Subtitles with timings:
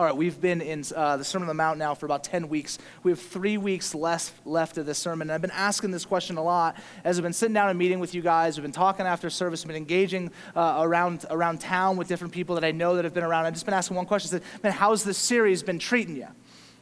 [0.00, 2.48] All right, we've been in uh, the Sermon on the Mount now for about 10
[2.48, 2.78] weeks.
[3.02, 5.28] We have three weeks less left of this sermon.
[5.28, 8.00] And I've been asking this question a lot as I've been sitting down and meeting
[8.00, 8.56] with you guys.
[8.56, 9.62] We've been talking after service.
[9.62, 13.12] We've been engaging uh, around, around town with different people that I know that have
[13.12, 13.44] been around.
[13.44, 14.30] I've just been asking one question.
[14.30, 16.28] I said, man, how's this series been treating you?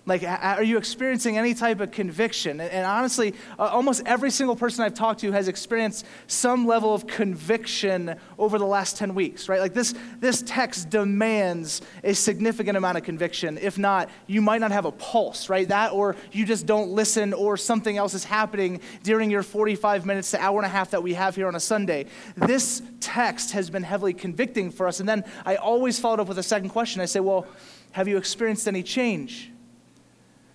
[0.09, 2.61] Like, are you experiencing any type of conviction?
[2.61, 8.17] And honestly, almost every single person I've talked to has experienced some level of conviction
[8.39, 9.61] over the last 10 weeks, right?
[9.61, 13.59] Like, this, this text demands a significant amount of conviction.
[13.59, 15.69] If not, you might not have a pulse, right?
[15.69, 20.30] That, or you just don't listen, or something else is happening during your 45 minutes
[20.30, 22.07] to hour and a half that we have here on a Sunday.
[22.35, 25.01] This text has been heavily convicting for us.
[25.01, 27.02] And then I always followed up with a second question.
[27.02, 27.47] I say, well,
[27.93, 29.52] have you experienced any change?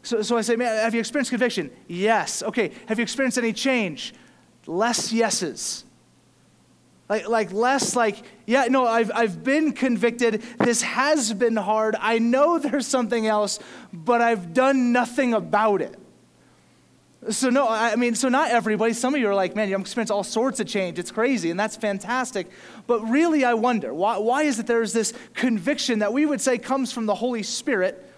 [0.04, 1.72] So, so I say, man, have you experienced conviction?
[1.88, 2.44] Yes.
[2.44, 2.72] Okay.
[2.88, 4.14] Have you experienced any change?
[4.68, 5.86] Less yeses.
[7.10, 10.42] Like, like less like, yeah, no, I've, I've been convicted.
[10.60, 11.96] This has been hard.
[12.00, 13.60] I know there's something else,
[13.92, 15.98] but I've done nothing about it.
[17.30, 18.92] So, no, I mean, so not everybody.
[18.92, 21.00] Some of you are like, man, you've experienced all sorts of change.
[21.00, 22.48] It's crazy, and that's fantastic.
[22.86, 26.58] But really, I wonder, why, why is it there's this conviction that we would say
[26.58, 28.13] comes from the Holy Spirit?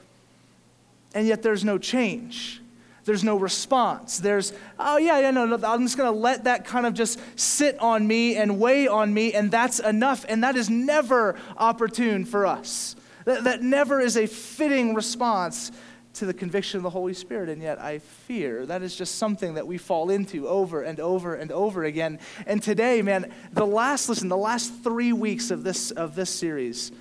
[1.16, 2.62] And yet there's no change.
[3.06, 4.18] There's no response.
[4.18, 7.20] There's, oh, yeah, yeah, no, no, I'm just going to let that kind of just
[7.40, 10.26] sit on me and weigh on me, and that's enough.
[10.28, 12.96] And that is never opportune for us.
[13.26, 15.72] That, that never is a fitting response
[16.14, 17.50] to the conviction of the Holy Spirit.
[17.50, 21.36] And yet I fear that is just something that we fall into over and over
[21.36, 22.20] and over again.
[22.48, 26.92] And today, man, the last, listen, the last three weeks of this, of this series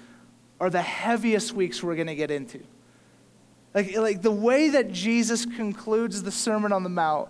[0.60, 2.60] are the heaviest weeks we're going to get into.
[3.74, 7.28] Like, like the way that Jesus concludes the Sermon on the Mount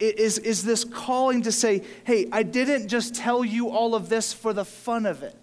[0.00, 4.32] is, is this calling to say, hey, I didn't just tell you all of this
[4.32, 5.36] for the fun of it.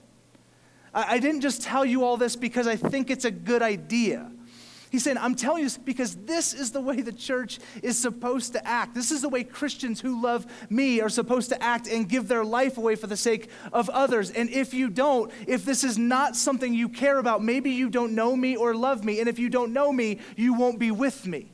[0.93, 4.29] I, I didn't just tell you all this because I think it's a good idea.
[4.91, 8.51] He's saying, I'm telling you this because this is the way the church is supposed
[8.53, 8.93] to act.
[8.93, 12.43] This is the way Christians who love me are supposed to act and give their
[12.43, 14.31] life away for the sake of others.
[14.31, 18.13] And if you don't, if this is not something you care about, maybe you don't
[18.13, 19.21] know me or love me.
[19.21, 21.49] And if you don't know me, you won't be with me.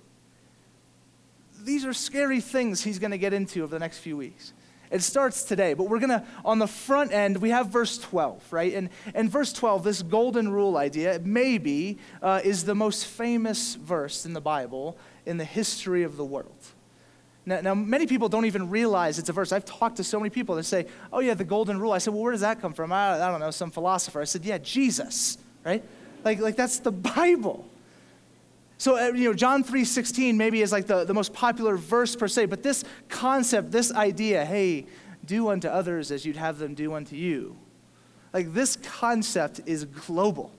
[1.62, 4.54] These are scary things he's going to get into over the next few weeks.
[4.90, 8.54] It starts today, but we're going to, on the front end, we have verse 12,
[8.54, 8.74] right?
[8.74, 14.26] And, and verse 12, this golden rule idea, maybe uh, is the most famous verse
[14.26, 16.56] in the Bible in the history of the world.
[17.46, 19.54] Now, now, many people don't even realize it's a verse.
[19.54, 21.94] I've talked to so many people that say, oh, yeah, the golden rule.
[21.94, 22.92] I said, well, where does that come from?
[22.92, 24.20] I, I don't know, some philosopher.
[24.20, 25.82] I said, yeah, Jesus, right?
[26.26, 27.66] Like, like that's the Bible.
[28.78, 32.28] So, uh, you know, John 3.16 maybe is like the, the most popular verse per
[32.28, 34.86] se, but this concept, this idea, hey,
[35.26, 37.58] do unto others as you'd have them do unto you,
[38.34, 40.52] like this concept is global.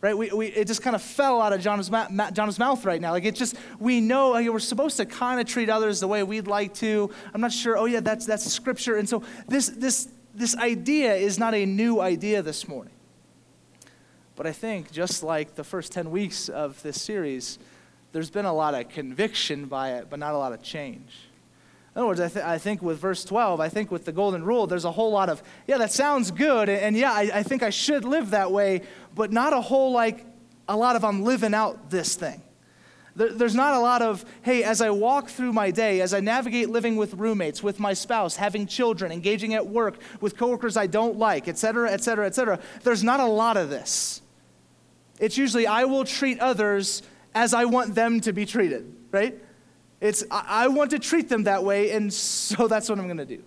[0.00, 0.18] Right?
[0.18, 3.12] We, we, it just kind of fell out of John's, ma- John's mouth right now.
[3.12, 6.22] Like it just, we know like, we're supposed to kind of treat others the way
[6.22, 7.10] we'd like to.
[7.32, 8.96] I'm not sure, oh yeah, that's, that's scripture.
[8.96, 12.93] And so this, this, this idea is not a new idea this morning.
[14.36, 17.58] But I think, just like the first 10 weeks of this series,
[18.12, 21.12] there's been a lot of conviction by it, but not a lot of change.
[21.94, 24.44] In other words, I, th- I think with verse 12, I think with the golden
[24.44, 27.42] rule, there's a whole lot of, yeah, that sounds good, and, and yeah, I, I
[27.44, 28.82] think I should live that way,
[29.14, 30.26] but not a whole, like,
[30.68, 32.42] a lot of I'm living out this thing.
[33.16, 36.68] There's not a lot of, hey, as I walk through my day, as I navigate
[36.68, 41.16] living with roommates, with my spouse, having children, engaging at work, with coworkers I don't
[41.16, 44.20] like, et cetera, et cetera, et cetera, there's not a lot of this.
[45.18, 47.02] It's usually, I will treat others
[47.34, 49.38] as I want them to be treated, right?
[50.00, 53.24] It's, I, want to treat them that way, and so that's what I'm going to
[53.24, 53.42] do.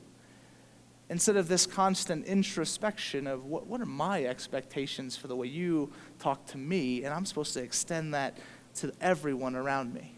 [1.09, 5.91] Instead of this constant introspection of what, what are my expectations for the way you
[6.19, 8.37] talk to me, and I'm supposed to extend that
[8.75, 10.13] to everyone around me.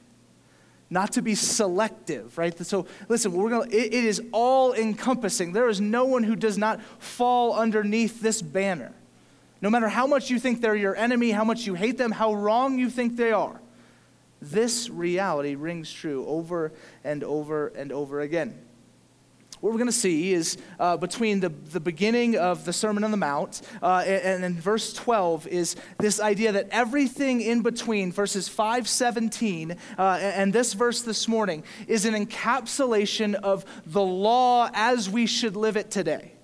[0.90, 2.58] Not to be selective, right?
[2.66, 5.54] So listen, we're gonna, it, it is all encompassing.
[5.54, 8.94] There is no one who does not fall underneath this banner.
[9.62, 12.34] No matter how much you think they're your enemy, how much you hate them, how
[12.34, 13.60] wrong you think they are,
[14.42, 16.72] this reality rings true over
[17.04, 18.58] and over and over again.
[19.60, 23.12] What we're going to see is uh, between the, the beginning of the Sermon on
[23.12, 28.48] the Mount uh, and, and verse 12 is this idea that everything in between verses
[28.48, 35.10] 5, 17, uh, and this verse this morning is an encapsulation of the law as
[35.10, 36.39] we should live it today.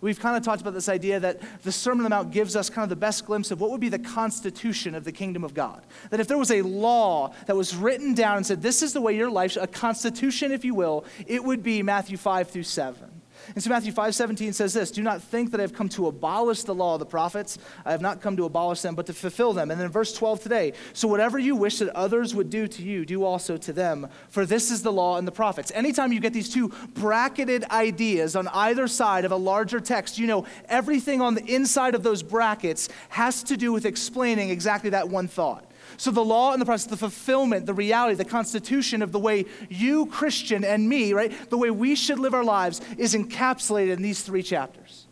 [0.00, 2.70] We've kind of talked about this idea that the Sermon on the Mount gives us
[2.70, 5.52] kind of the best glimpse of what would be the constitution of the kingdom of
[5.52, 5.84] God.
[6.08, 9.00] That if there was a law that was written down and said, this is the
[9.00, 13.19] way your life, a constitution, if you will, it would be Matthew 5 through 7.
[13.54, 16.06] And so Matthew 5 17 says this Do not think that I have come to
[16.06, 17.58] abolish the law of the prophets.
[17.84, 19.70] I have not come to abolish them, but to fulfill them.
[19.70, 23.04] And then verse 12 today, so whatever you wish that others would do to you,
[23.04, 25.72] do also to them, for this is the law and the prophets.
[25.74, 30.26] Anytime you get these two bracketed ideas on either side of a larger text, you
[30.26, 35.08] know everything on the inside of those brackets has to do with explaining exactly that
[35.08, 35.69] one thought.
[36.00, 39.44] So the law and the process, the fulfillment, the reality, the constitution of the way
[39.68, 44.00] you, Christian, and me, right, the way we should live our lives is encapsulated in
[44.00, 45.06] these three chapters.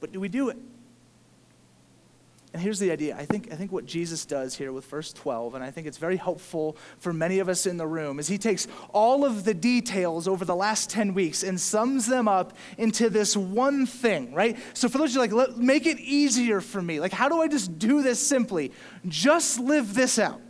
[0.00, 0.56] But do we do it?
[2.52, 3.16] And here's the idea.
[3.16, 5.98] I think, I think what Jesus does here with verse 12, and I think it's
[5.98, 9.54] very helpful for many of us in the room, is he takes all of the
[9.54, 14.58] details over the last 10 weeks and sums them up into this one thing, right?
[14.74, 16.98] So for those of you like, let, make it easier for me.
[16.98, 18.72] Like, how do I just do this simply?
[19.06, 20.40] Just live this out.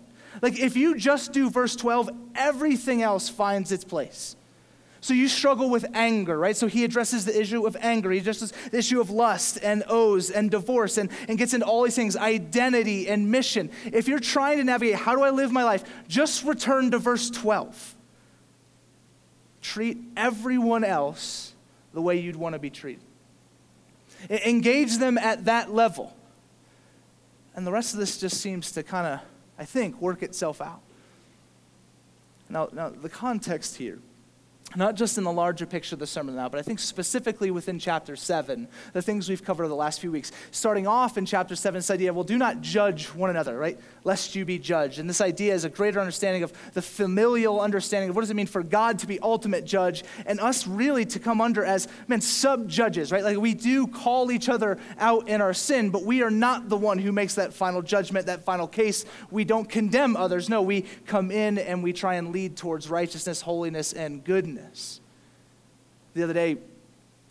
[0.41, 4.37] Like, if you just do verse 12, everything else finds its place.
[5.01, 6.57] So you struggle with anger, right?
[6.57, 8.11] So he addresses the issue of anger.
[8.11, 11.85] He addresses the issue of lust and oaths and divorce and, and gets into all
[11.85, 13.71] these things, identity and mission.
[13.87, 15.85] If you're trying to navigate, how do I live my life?
[16.07, 17.95] Just return to verse 12.
[19.63, 21.55] Treat everyone else
[21.95, 23.03] the way you'd want to be treated.
[24.29, 26.15] Engage them at that level.
[27.57, 29.21] And the rest of this just seems to kind of,
[29.59, 30.81] I think, work itself out.
[32.51, 33.99] Now, now, the context here
[34.77, 37.79] not just in the larger picture of the Sermon now, but I think specifically within
[37.79, 40.31] chapter 7, the things we've covered the last few weeks.
[40.53, 43.79] Starting off in chapter 7, this idea, well, do not judge one another, right?
[44.05, 44.99] Lest you be judged.
[45.01, 48.35] And this idea is a greater understanding of the familial understanding of what does it
[48.35, 52.21] mean for God to be ultimate judge and us really to come under as, men,
[52.21, 53.25] sub judges, right?
[53.25, 56.77] Like we do call each other out in our sin, but we are not the
[56.77, 59.05] one who makes that final judgment, that final case.
[59.31, 60.49] We don't condemn others.
[60.49, 64.60] No, we come in and we try and lead towards righteousness, holiness, and goodness.
[66.15, 66.59] The other day,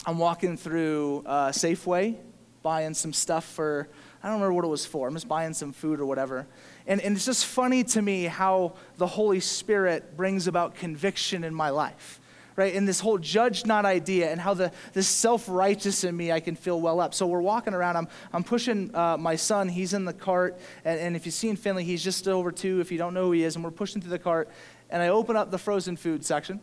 [0.06, 2.16] I'm walking through uh, Safeway,
[2.62, 3.90] buying some stuff for,
[4.24, 5.08] I don't remember what it was for.
[5.08, 6.48] I'm just buying some food or whatever.
[6.88, 11.54] And, and it's just funny to me how the Holy Spirit brings about conviction in
[11.54, 12.20] my life
[12.60, 12.76] right?
[12.76, 16.42] And this whole judge not idea and how the this self righteous in me I
[16.42, 17.14] can feel well up.
[17.14, 17.96] So we're walking around.
[17.96, 19.70] I'm I'm pushing uh, my son.
[19.70, 22.82] He's in the cart, and, and if you've seen Finley, he's just over two.
[22.82, 24.50] If you don't know who he is, and we're pushing through the cart,
[24.90, 26.60] and I open up the frozen food section,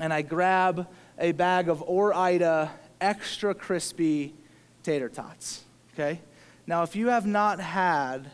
[0.00, 4.34] and I grab a bag of Ore-Ida extra crispy
[4.82, 5.64] tater tots.
[5.94, 6.20] Okay?
[6.66, 8.30] Now, if you have not had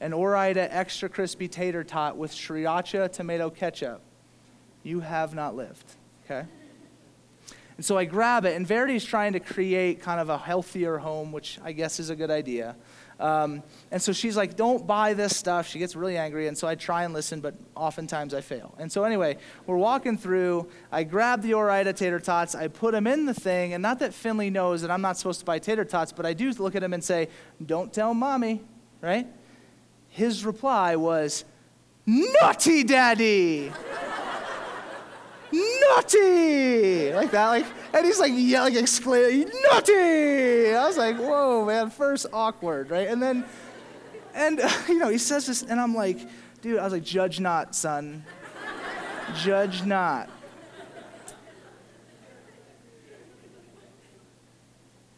[0.00, 4.00] an Ore-Ida extra crispy tater tot with sriracha tomato ketchup,
[4.82, 5.96] you have not lived.
[6.24, 6.46] Okay?
[7.76, 11.30] And so I grab it, and Verity's trying to create kind of a healthier home,
[11.30, 12.74] which I guess is a good idea.
[13.20, 15.66] Um, and so she's like, don't buy this stuff.
[15.66, 16.46] She gets really angry.
[16.46, 18.74] And so I try and listen, but oftentimes I fail.
[18.78, 20.68] And so anyway, we're walking through.
[20.92, 22.54] I grab the Ore-Ida tater tots.
[22.54, 23.74] I put them in the thing.
[23.74, 26.32] And not that Finley knows that I'm not supposed to buy tater tots, but I
[26.32, 27.28] do look at him and say,
[27.64, 28.62] don't tell mommy,
[29.00, 29.26] right?
[30.08, 31.44] His reply was,
[32.06, 33.72] naughty daddy
[35.90, 37.12] naughty!
[37.12, 40.74] Like that like and he's like yelling exclaiming naughty!
[40.74, 43.08] I was like whoa man first awkward right?
[43.08, 43.44] And then
[44.34, 46.18] and you know he says this and i'm like
[46.62, 48.24] dude i was like judge not son.
[49.36, 50.30] Judge not.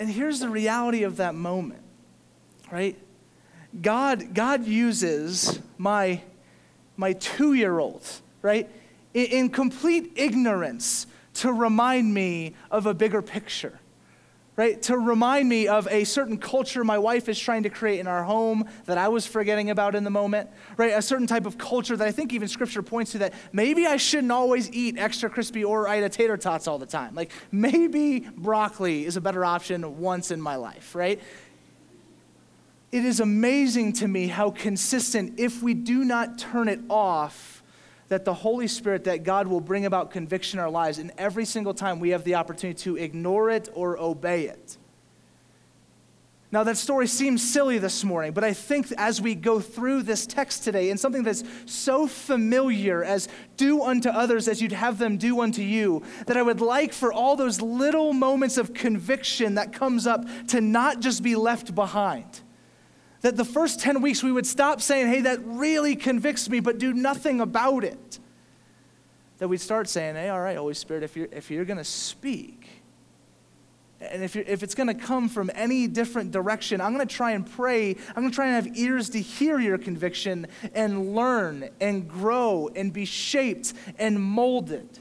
[0.01, 1.83] And here's the reality of that moment
[2.71, 2.97] right?
[3.81, 6.23] God god uses my
[6.97, 8.05] my two-year-old
[8.43, 8.69] right
[9.15, 13.79] in complete ignorance to remind me of a bigger picture,
[14.57, 14.81] right?
[14.83, 18.25] To remind me of a certain culture my wife is trying to create in our
[18.25, 20.93] home that I was forgetting about in the moment, right?
[20.93, 23.97] A certain type of culture that I think even scripture points to that maybe I
[23.97, 27.15] shouldn't always eat extra crispy Ore-Ida tater tots all the time.
[27.15, 31.21] Like maybe broccoli is a better option once in my life, right?
[32.93, 37.60] It is amazing to me how consistent, if we do not turn it off,
[38.11, 41.45] that the Holy Spirit, that God will bring about conviction in our lives, and every
[41.45, 44.77] single time we have the opportunity to ignore it or obey it.
[46.53, 50.27] Now, that story seems silly this morning, but I think as we go through this
[50.27, 55.17] text today, and something that's so familiar as do unto others as you'd have them
[55.17, 59.73] do unto you, that I would like for all those little moments of conviction that
[59.73, 62.41] comes up to not just be left behind
[63.21, 66.79] that the first 10 weeks we would stop saying, hey, that really convicts me, but
[66.79, 68.19] do nothing about it.
[69.39, 71.85] That we'd start saying, hey, all right, Holy Spirit, if you're, if you're going to
[71.85, 72.69] speak,
[74.01, 77.33] and if, if it's going to come from any different direction, I'm going to try
[77.33, 77.91] and pray.
[78.09, 82.71] I'm going to try and have ears to hear your conviction and learn and grow
[82.75, 84.99] and be shaped and molded.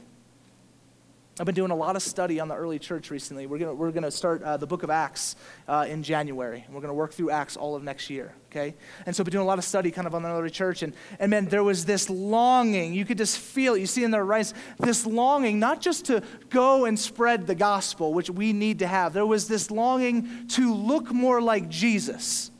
[1.39, 3.47] I've been doing a lot of study on the early church recently.
[3.47, 5.37] We're going we're gonna start uh, the book of Acts
[5.69, 6.63] uh, in January.
[6.65, 8.75] And we're going to work through Acts all of next year, okay?
[9.05, 10.83] And so I've been doing a lot of study kind of on the early church.
[10.83, 12.93] And, and man, there was this longing.
[12.93, 13.79] You could just feel it.
[13.79, 18.13] You see in their writings, this longing, not just to go and spread the gospel,
[18.13, 19.13] which we need to have.
[19.13, 22.51] There was this longing to look more like Jesus.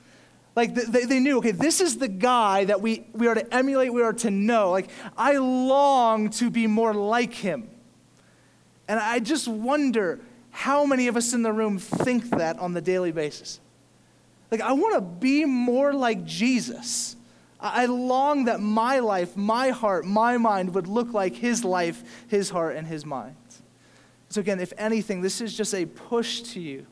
[0.56, 3.92] Like they, they knew, okay, this is the guy that we, we are to emulate,
[3.92, 4.72] we are to know.
[4.72, 7.70] Like, I long to be more like him.
[8.90, 10.20] And I just wonder
[10.50, 13.60] how many of us in the room think that on the daily basis.
[14.50, 17.16] Like, I want to be more like Jesus.
[17.60, 22.50] I long that my life, my heart, my mind would look like his life, his
[22.50, 23.36] heart, and his mind.
[24.30, 26.88] So, again, if anything, this is just a push to you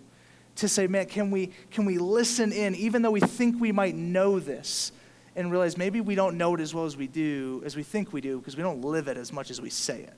[0.58, 3.96] to say, man, can we, can we listen in, even though we think we might
[3.96, 4.92] know this,
[5.36, 8.14] and realize maybe we don't know it as well as we do, as we think
[8.14, 10.14] we do, because we don't live it as much as we say it.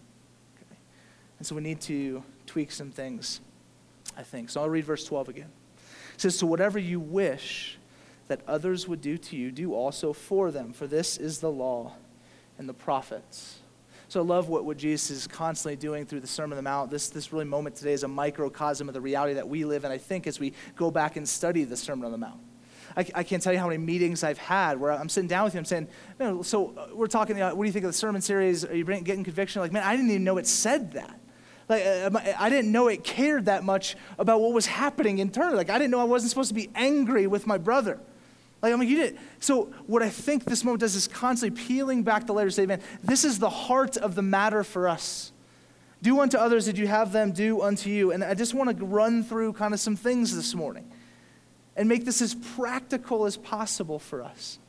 [1.40, 3.40] And so we need to tweak some things,
[4.18, 4.50] I think.
[4.50, 5.50] So I'll read verse 12 again.
[6.14, 7.78] It says, So whatever you wish
[8.28, 11.94] that others would do to you, do also for them, for this is the law
[12.58, 13.60] and the prophets.
[14.10, 16.92] So I love what, what Jesus is constantly doing through the Sermon on the Mount.
[16.92, 19.92] This, this really moment today is a microcosm of the reality that we live in,
[19.92, 22.40] I think, as we go back and study the Sermon on the Mount.
[22.98, 25.54] I, I, can't tell you how many meetings I've had where I'm sitting down with
[25.54, 25.60] you.
[25.60, 28.20] I'm saying, man, so uh, we're talking, uh, what do you think of the sermon
[28.20, 28.66] series?
[28.66, 29.62] Are you getting conviction?
[29.62, 31.20] Like, man, I didn't even know it said that.
[31.70, 35.56] Like, uh, I didn't know it cared that much about what was happening internally.
[35.56, 38.00] Like, I didn't know I wasn't supposed to be angry with my brother.
[38.62, 39.20] Like, I mean, you did.
[39.40, 42.82] So, what I think this moment does is constantly peeling back the layers, say, man,
[43.04, 45.32] this is the heart of the matter for us.
[46.02, 48.12] Do unto others as you have them do unto you.
[48.12, 50.90] And I just want to run through kind of some things this morning
[51.76, 54.60] and make this as practical as possible for us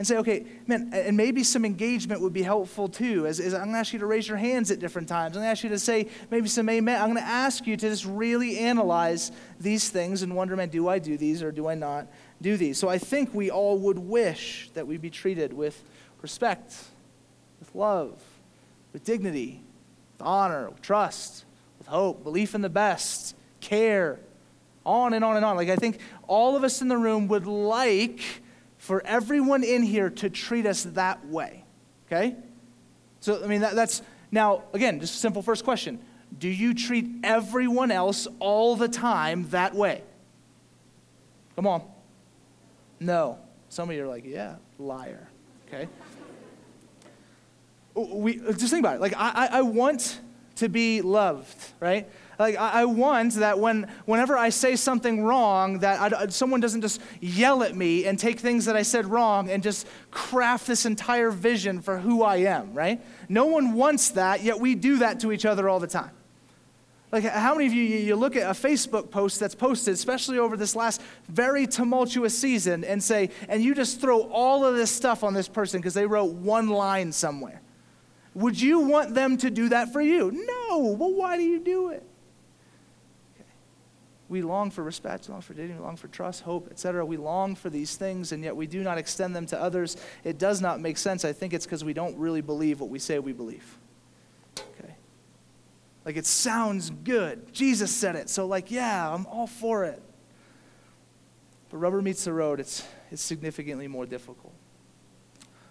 [0.00, 3.26] and say, okay, man, and maybe some engagement would be helpful too.
[3.26, 5.36] As, as I'm going to ask you to raise your hands at different times.
[5.36, 6.98] I'm going to ask you to say maybe some amen.
[6.98, 9.30] I'm going to ask you to just really analyze
[9.60, 12.06] these things and wonder, man, do I do these or do I not
[12.40, 12.78] do these?
[12.78, 15.84] So I think we all would wish that we be treated with
[16.22, 16.74] respect,
[17.58, 18.22] with love,
[18.94, 19.60] with dignity,
[20.16, 21.44] with honor, with trust,
[21.76, 24.18] with hope, belief in the best, care,
[24.86, 25.56] on and on and on.
[25.56, 28.22] Like I think all of us in the room would like
[28.80, 31.64] for everyone in here to treat us that way.
[32.06, 32.34] Okay?
[33.20, 34.00] So, I mean, that, that's
[34.32, 36.00] now, again, just a simple first question.
[36.38, 40.02] Do you treat everyone else all the time that way?
[41.56, 41.82] Come on.
[42.98, 43.38] No.
[43.68, 45.28] Some of you are like, yeah, liar.
[45.68, 45.86] Okay?
[47.94, 49.02] we, just think about it.
[49.02, 50.20] Like, I, I want
[50.56, 52.08] to be loved, right?
[52.40, 56.80] Like, I, I want that when, whenever I say something wrong, that I, someone doesn't
[56.80, 60.86] just yell at me and take things that I said wrong and just craft this
[60.86, 62.98] entire vision for who I am, right?
[63.28, 66.12] No one wants that, yet we do that to each other all the time.
[67.12, 70.56] Like, how many of you, you look at a Facebook post that's posted, especially over
[70.56, 75.22] this last very tumultuous season, and say, and you just throw all of this stuff
[75.22, 77.60] on this person because they wrote one line somewhere?
[78.32, 80.30] Would you want them to do that for you?
[80.30, 80.96] No.
[80.98, 82.06] Well, why do you do it?
[84.30, 87.04] We long for respect, we long for dignity, we long for trust, hope, etc.
[87.04, 89.96] We long for these things, and yet we do not extend them to others.
[90.22, 91.24] It does not make sense.
[91.24, 93.76] I think it's because we don't really believe what we say we believe.
[94.56, 94.94] Okay?
[96.04, 97.52] Like it sounds good.
[97.52, 100.00] Jesus said it, so like, yeah, I'm all for it.
[101.68, 104.54] But rubber meets the road, it's, it's significantly more difficult.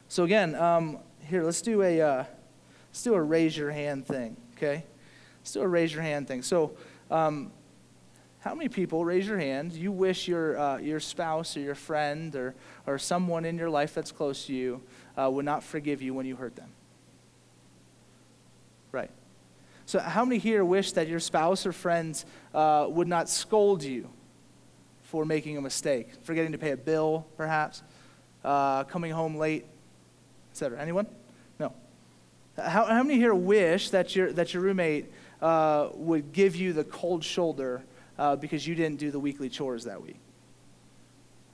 [0.10, 2.24] So again, um, here, let's do a uh,
[2.90, 4.84] let's do a raise your hand thing, okay?
[5.40, 6.42] Let's do a raise your hand thing.
[6.42, 6.74] So
[7.10, 7.54] um,
[8.42, 12.34] how many people, raise your hand, you wish your, uh, your spouse or your friend
[12.36, 12.56] or,
[12.88, 14.82] or someone in your life that's close to you
[15.18, 16.70] uh, would not forgive you when you hurt them?
[18.94, 19.12] Right.
[19.86, 24.10] So, how many here wish that your spouse or friends uh, would not scold you
[25.04, 27.84] for making a mistake, forgetting to pay a bill, perhaps,
[28.46, 29.66] uh, coming home late,
[30.52, 30.80] etc.?
[30.80, 31.08] Anyone?
[31.60, 31.74] No.
[32.56, 36.86] How, how many here wish that your, that your roommate uh, would give you the
[36.86, 37.84] cold shoulder
[38.20, 40.18] uh, because you didn't do the weekly chores that week?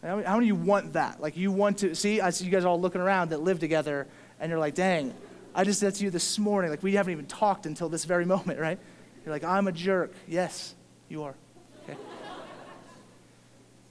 [0.02, 1.22] How many, how many of you want that?
[1.22, 4.08] Like, you want to see, I see you guys all looking around that live together,
[4.40, 5.14] and you're like, dang,
[5.54, 8.26] I just said to you this morning, like, we haven't even talked until this very
[8.36, 8.80] moment, right?
[9.24, 10.14] You're like, I'm a jerk.
[10.28, 10.74] Yes,
[11.08, 11.36] you are.
[11.84, 11.98] Okay.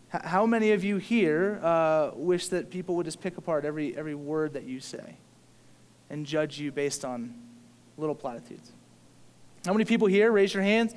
[0.08, 4.14] How many of you here uh, wish that people would just pick apart every, every
[4.14, 5.16] word that you say
[6.10, 7.34] and judge you based on
[7.96, 8.72] little platitudes?
[9.64, 10.94] How many people here, raise your hands,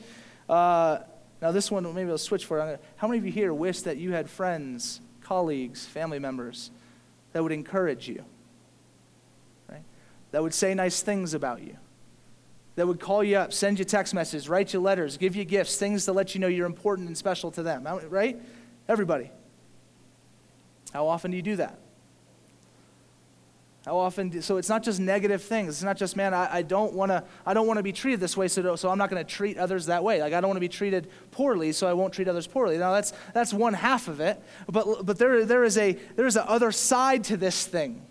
[0.50, 1.00] uh,
[1.42, 2.82] now, this one, maybe I'll switch for it.
[2.96, 6.72] How many of you here wish that you had friends, colleagues, family members
[7.34, 8.24] that would encourage you?
[9.70, 9.84] Right?
[10.32, 11.78] That would say nice things about you?
[12.78, 15.78] that would call you up, send you text messages, write you letters, give you gifts,
[15.78, 18.40] things to let you know you're important and special to them, right?
[18.88, 19.32] Everybody.
[20.94, 21.80] How often do you do that?
[23.88, 24.28] How often?
[24.28, 25.70] Do, so it's not just negative things.
[25.70, 27.24] It's not just, man, I, I don't want to.
[27.46, 29.58] I don't want to be treated this way, so, so I'm not going to treat
[29.58, 30.22] others that way.
[30.22, 32.78] Like I don't want to be treated poorly, so I won't treat others poorly.
[32.78, 36.36] Now that's that's one half of it, but but there there is a there is
[36.36, 38.06] a other side to this thing.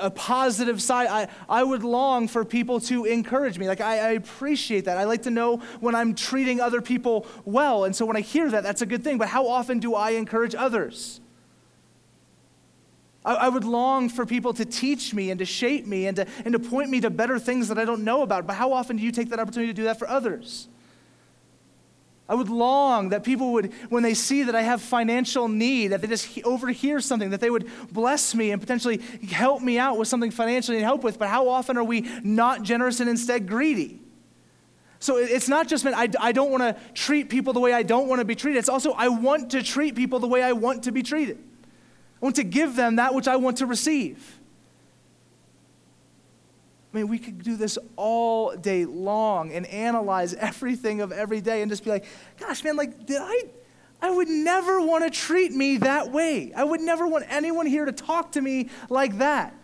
[0.00, 1.06] A positive side.
[1.06, 3.68] I, I would long for people to encourage me.
[3.68, 4.96] Like, I, I appreciate that.
[4.96, 7.84] I like to know when I'm treating other people well.
[7.84, 9.18] And so when I hear that, that's a good thing.
[9.18, 11.20] But how often do I encourage others?
[13.24, 16.26] I, I would long for people to teach me and to shape me and to,
[16.44, 18.46] and to point me to better things that I don't know about.
[18.46, 20.68] But how often do you take that opportunity to do that for others?
[22.28, 26.00] I would long that people would, when they see that I have financial need, that
[26.00, 28.98] they just overhear something, that they would bless me and potentially
[29.30, 31.18] help me out with something financially and help with.
[31.18, 34.00] But how often are we not generous and instead greedy?
[34.98, 37.82] So it's not just, man, I, I don't want to treat people the way I
[37.82, 38.60] don't want to be treated.
[38.60, 41.38] It's also, I want to treat people the way I want to be treated.
[42.22, 44.38] I want to give them that which I want to receive.
[46.92, 51.62] I mean, we could do this all day long and analyze everything of every day
[51.62, 52.04] and just be like,
[52.38, 53.44] gosh, man, like, did I?
[54.00, 56.52] I would never want to treat me that way.
[56.54, 59.54] I would never want anyone here to talk to me like that.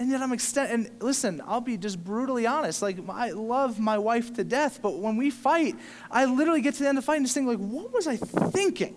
[0.00, 2.82] And yet I'm extend and listen, I'll be just brutally honest.
[2.82, 5.74] Like I love my wife to death, but when we fight,
[6.10, 8.06] I literally get to the end of the fight and just think like, what was
[8.06, 8.96] I thinking?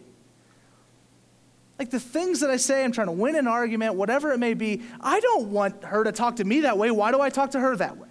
[1.81, 4.53] Like the things that I say, I'm trying to win an argument, whatever it may
[4.53, 6.91] be, I don't want her to talk to me that way.
[6.91, 8.07] Why do I talk to her that way?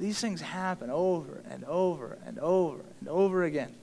[0.00, 3.74] These things happen over and over and over and over again.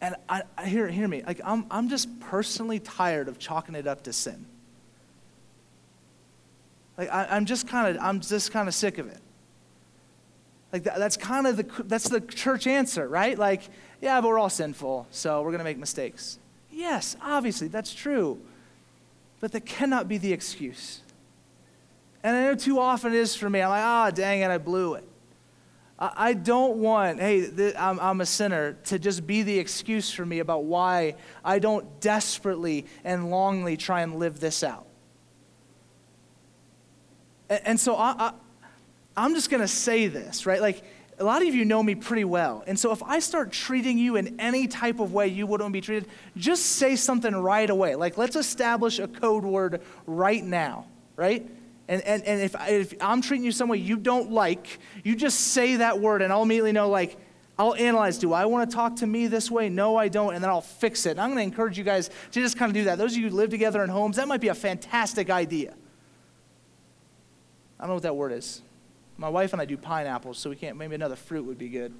[0.00, 3.88] And I, I hear, hear me, like I'm, I'm just personally tired of chalking it
[3.88, 4.46] up to sin.
[6.96, 9.18] Like I, I'm just kind of, I'm just kind of sick of it.
[10.76, 13.38] Like that, that's kind of the, that's the church answer, right?
[13.38, 13.62] Like,
[14.02, 16.38] yeah, but we're all sinful, so we're going to make mistakes.
[16.70, 18.38] Yes, obviously, that's true.
[19.40, 21.00] But that cannot be the excuse.
[22.22, 23.62] And I know too often it is for me.
[23.62, 25.08] I'm like, ah, oh, dang it, I blew it.
[25.98, 30.10] I, I don't want, hey, th- I'm, I'm a sinner, to just be the excuse
[30.10, 34.84] for me about why I don't desperately and longly try and live this out.
[37.48, 38.34] And, so I,
[39.16, 40.60] I'm just going to say this, right?
[40.60, 40.82] Like,
[41.18, 42.62] a lot of you know me pretty well.
[42.66, 45.80] And so if I start treating you in any type of way you wouldn't be
[45.80, 47.94] treated, just say something right away.
[47.94, 51.48] Like, let's establish a code word right now, right?
[51.88, 55.40] And, and, and if, if I'm treating you some way you don't like, you just
[55.40, 57.16] say that word, and I'll immediately know, like,
[57.58, 59.70] I'll analyze do I want to talk to me this way?
[59.70, 60.34] No, I don't.
[60.34, 61.12] And then I'll fix it.
[61.12, 62.98] And I'm going to encourage you guys to just kind of do that.
[62.98, 65.72] Those of you who live together in homes, that might be a fantastic idea.
[67.78, 68.60] I don't know what that word is.
[69.18, 70.76] My wife and I do pineapples, so we can't.
[70.76, 71.92] Maybe another fruit would be good.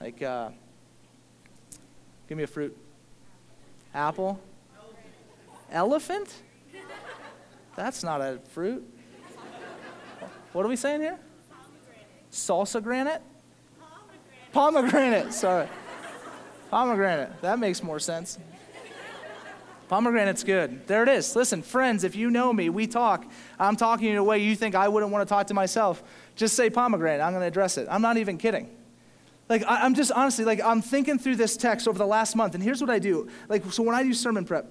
[0.00, 0.50] Like, uh,
[2.28, 2.76] give me a fruit.
[3.94, 4.40] Apple.
[5.70, 6.42] Elephant?
[7.76, 8.84] That's not a fruit.
[10.52, 11.18] What are we saying here?
[12.30, 13.22] Salsa granite?
[14.52, 14.90] Pomegranate.
[14.90, 15.68] Pomegranate, sorry.
[16.70, 17.40] Pomegranate.
[17.40, 18.38] That makes more sense.
[19.90, 20.86] Pomegranate's good.
[20.86, 21.34] There it is.
[21.34, 23.28] Listen, friends, if you know me, we talk.
[23.58, 26.04] I'm talking in a way you think I wouldn't want to talk to myself.
[26.36, 27.20] Just say pomegranate.
[27.20, 27.88] I'm going to address it.
[27.90, 28.70] I'm not even kidding.
[29.48, 32.54] Like, I, am just honestly, like, I'm thinking through this text over the last month,
[32.54, 33.28] and here's what I do.
[33.48, 34.64] Like, so when I do sermon prep,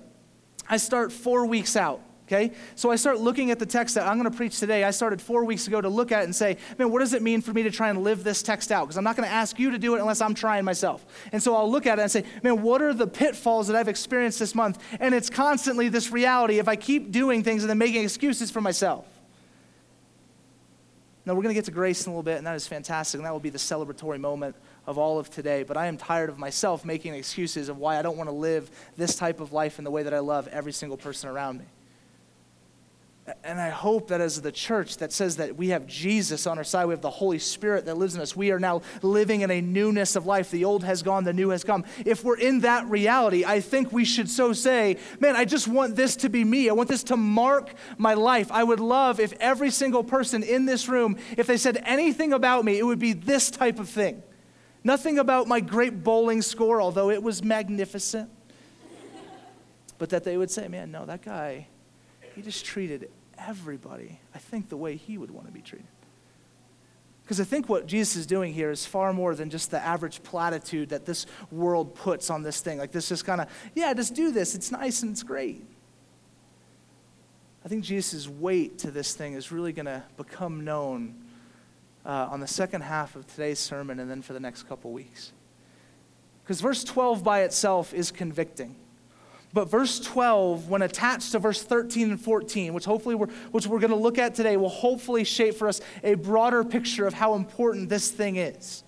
[0.70, 2.52] I start four weeks out okay?
[2.76, 4.84] So I start looking at the text that I'm going to preach today.
[4.84, 7.42] I started four weeks ago to look at and say, man, what does it mean
[7.42, 8.86] for me to try and live this text out?
[8.86, 11.06] Because I'm not going to ask you to do it unless I'm trying myself.
[11.32, 13.88] And so I'll look at it and say, man, what are the pitfalls that I've
[13.88, 14.78] experienced this month?
[15.00, 18.62] And it's constantly this reality if I keep doing things and then making excuses for
[18.62, 19.08] myself.
[21.26, 23.20] Now, we're going to get to grace in a little bit, and that is fantastic,
[23.20, 24.56] and that will be the celebratory moment
[24.88, 25.62] of all of today.
[25.64, 28.72] But I am tired of myself making excuses of why I don't want to live
[28.98, 31.66] this type of life in the way that I love every single person around me.
[33.44, 36.64] And I hope that as the church that says that we have Jesus on our
[36.64, 39.52] side, we have the Holy Spirit that lives in us, we are now living in
[39.52, 40.50] a newness of life.
[40.50, 41.86] The old has gone, the new has come.
[42.06, 45.96] If we're in that reality, I think we should so say, man, I just want
[45.96, 46.70] this to be me.
[46.70, 48.52] I want this to mark my life.
[48.52, 52.66] I would love if every single person in this room, if they said anything about
[52.66, 54.24] me, it would be this type of thing.
[54.84, 58.30] Nothing about my great bowling score, although it was magnificent.
[59.98, 61.68] but that they would say, man, no, that guy,
[62.34, 63.10] he just treated
[63.48, 65.88] everybody, I think, the way he would want to be treated.
[67.24, 70.24] Because I think what Jesus is doing here is far more than just the average
[70.24, 72.80] platitude that this world puts on this thing.
[72.80, 74.56] Like this just kind of, yeah, just do this.
[74.56, 75.64] It's nice and it's great.
[77.64, 81.14] I think Jesus' weight to this thing is really going to become known
[82.04, 85.32] uh, on the second half of today's sermon and then for the next couple weeks.
[86.44, 88.76] Because verse 12 by itself is convicting.
[89.52, 93.80] But verse 12, when attached to verse 13 and 14, which hopefully we're, which we're
[93.80, 97.34] going to look at today, will hopefully shape for us a broader picture of how
[97.34, 98.84] important this thing is.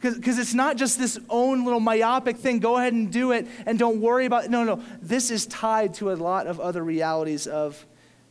[0.00, 3.78] Because it's not just this own little myopic thing, go ahead and do it and
[3.78, 4.50] don't worry about it.
[4.50, 4.82] No, no.
[5.00, 7.84] This is tied to a lot of other realities of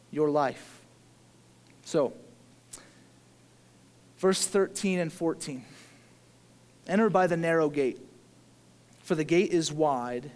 [0.10, 0.82] your life.
[1.86, 2.14] So,
[4.18, 5.64] verse 13 and 14
[6.88, 8.00] Enter by the narrow gate,
[9.04, 10.32] for the gate is wide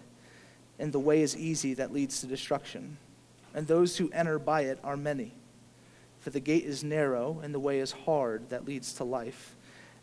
[0.78, 2.96] and the way is easy that leads to destruction.
[3.54, 5.32] And those who enter by it are many.
[6.20, 9.54] For the gate is narrow and the way is hard that leads to life,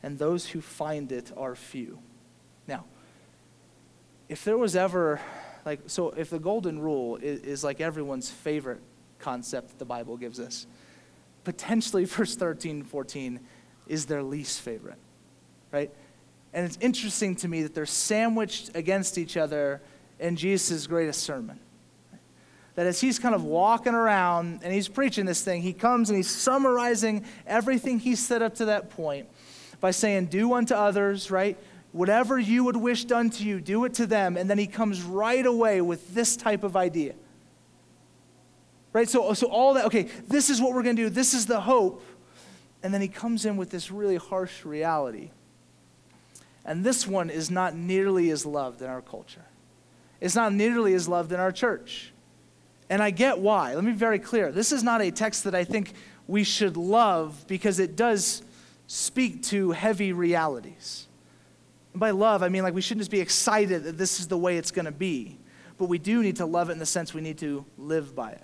[0.03, 1.99] and those who find it are few.
[2.67, 2.85] Now,
[4.29, 5.19] if there was ever,
[5.65, 8.81] like, so if the golden rule is, is like everyone's favorite
[9.19, 10.67] concept that the Bible gives us,
[11.43, 13.39] potentially verse 13 14
[13.87, 14.99] is their least favorite,
[15.71, 15.91] right?
[16.53, 19.81] And it's interesting to me that they're sandwiched against each other
[20.21, 21.59] in Jesus' greatest sermon.
[22.75, 26.15] That as he's kind of walking around and he's preaching this thing, he comes and
[26.15, 29.27] he's summarizing everything he said up to that point
[29.81, 31.57] by saying, Do unto others, right?
[31.91, 34.37] Whatever you would wish done to you, do it to them.
[34.37, 37.15] And then he comes right away with this type of idea.
[38.93, 39.09] Right?
[39.09, 41.09] So, so all that, okay, this is what we're going to do.
[41.09, 42.01] This is the hope.
[42.83, 45.31] And then he comes in with this really harsh reality.
[46.63, 49.45] And this one is not nearly as loved in our culture
[50.21, 52.13] is not nearly as loved in our church.
[52.89, 53.73] And I get why.
[53.73, 54.51] Let me be very clear.
[54.51, 55.93] This is not a text that I think
[56.27, 58.43] we should love because it does
[58.87, 61.07] speak to heavy realities.
[61.93, 64.37] And by love, I mean like we shouldn't just be excited that this is the
[64.37, 65.37] way it's going to be,
[65.77, 68.31] but we do need to love it in the sense we need to live by
[68.31, 68.43] it.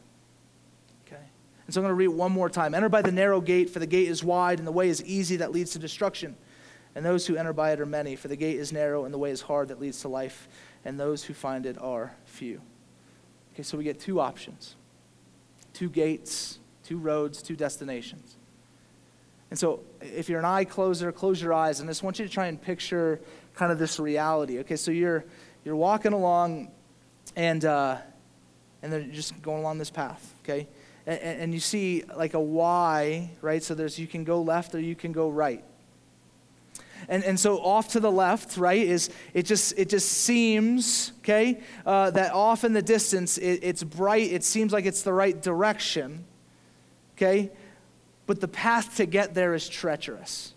[1.05, 1.21] Okay?
[1.65, 2.73] And so I'm going to read one more time.
[2.73, 5.37] Enter by the narrow gate, for the gate is wide and the way is easy
[5.37, 6.35] that leads to destruction.
[6.95, 9.19] And those who enter by it are many, for the gate is narrow and the
[9.19, 10.47] way is hard that leads to life
[10.87, 12.61] and those who find it are few.
[13.53, 14.75] Okay, so we get two options
[15.73, 18.35] two gates, two roads, two destinations.
[19.51, 22.25] And so if you're an eye closer, close your eyes, and I just want you
[22.25, 23.19] to try and picture
[23.53, 24.59] kind of this reality.
[24.59, 25.23] Okay, so you're,
[25.63, 26.71] you're walking along,
[27.35, 27.97] and, uh,
[28.81, 30.67] and then you're just going along this path, okay?
[31.05, 33.61] And, and you see like a Y, right?
[33.61, 35.63] So there's you can go left or you can go right.
[37.09, 41.61] And, and so off to the left, right, is it just it just seems, okay,
[41.85, 45.41] uh, that off in the distance it, it's bright, it seems like it's the right
[45.41, 46.25] direction,
[47.15, 47.49] okay?
[48.25, 50.53] But the path to get there is treacherous.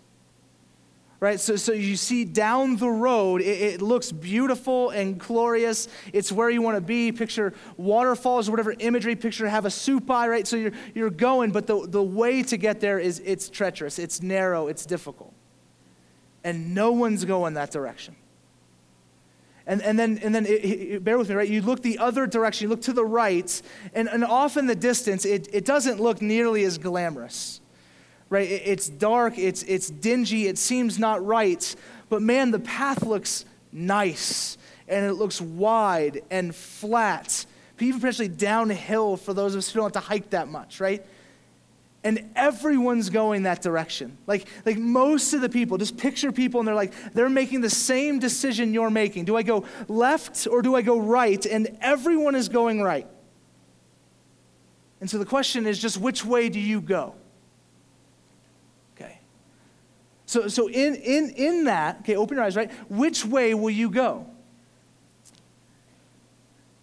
[1.20, 5.86] Right, so, so you see down the road, it, it looks beautiful and glorious.
[6.14, 7.12] It's where you want to be.
[7.12, 9.14] Picture waterfalls whatever imagery.
[9.16, 10.46] Picture Havasupai, right?
[10.46, 14.22] So you're, you're going, but the, the way to get there is it's treacherous, it's
[14.22, 15.34] narrow, it's difficult
[16.44, 18.16] and no one's going that direction.
[19.66, 21.48] And, and then, and then it, it, bear with me, right?
[21.48, 23.62] You look the other direction, you look to the right,
[23.94, 27.60] and, and off in the distance, it, it doesn't look nearly as glamorous,
[28.30, 28.50] right?
[28.50, 31.74] It, it's dark, it's, it's dingy, it seems not right,
[32.08, 37.46] but man, the path looks nice, and it looks wide and flat,
[37.78, 41.06] even potentially downhill for those of us who don't have to hike that much, right?
[42.02, 44.16] And everyone's going that direction.
[44.26, 47.70] Like like most of the people just picture people and they're like they're making the
[47.70, 49.26] same decision you're making.
[49.26, 51.44] Do i go left or do i go right?
[51.44, 53.06] And everyone is going right.
[55.00, 57.14] And so the question is just which way do you go?
[58.96, 59.18] Okay.
[60.24, 62.72] So so in in in that okay open your eyes right?
[62.88, 64.29] Which way will you go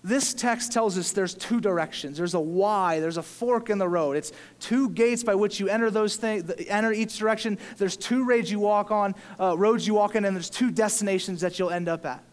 [0.08, 2.18] this text tells us there's two directions.
[2.18, 4.16] There's a Y, there's a fork in the road.
[4.16, 7.58] It's two gates by which you enter those things, enter each direction.
[7.78, 11.42] There's two roads you walk on, uh, roads you walk in, and there's two destinations
[11.42, 12.24] that you'll end up at.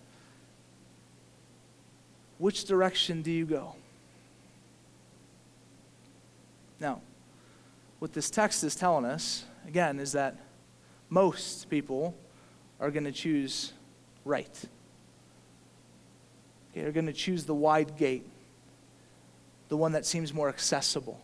[2.39, 3.75] Which direction do you go?
[6.79, 7.01] Now,
[7.99, 10.37] what this text is telling us, again, is that
[11.11, 12.15] most people
[12.79, 13.73] are going to choose
[14.25, 14.65] right
[16.77, 18.27] are going to choose the wide gate,
[19.69, 21.21] the one that seems more accessible,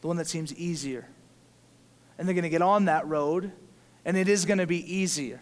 [0.00, 1.06] the one that seems easier.
[2.18, 3.50] And they're going to get on that road,
[4.04, 5.40] and it is going to be easier.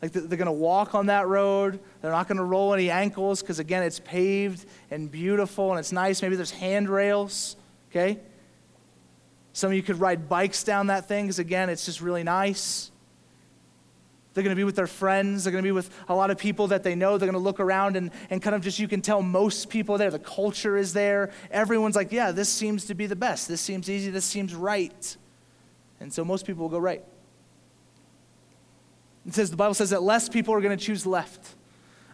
[0.00, 1.78] Like they're going to walk on that road.
[2.00, 5.92] They're not going to roll any ankles because, again, it's paved and beautiful and it's
[5.92, 6.22] nice.
[6.22, 7.56] Maybe there's handrails,
[7.90, 8.18] okay?
[9.52, 12.91] Some of you could ride bikes down that thing because, again, it's just really nice.
[14.34, 15.44] They're going to be with their friends.
[15.44, 17.18] They're going to be with a lot of people that they know.
[17.18, 19.98] They're going to look around and, and kind of just, you can tell most people
[19.98, 20.10] there.
[20.10, 21.30] The culture is there.
[21.50, 23.48] Everyone's like, yeah, this seems to be the best.
[23.48, 24.10] This seems easy.
[24.10, 25.16] This seems right.
[26.00, 27.04] And so most people will go right.
[29.26, 31.54] It says, the Bible says that less people are going to choose left.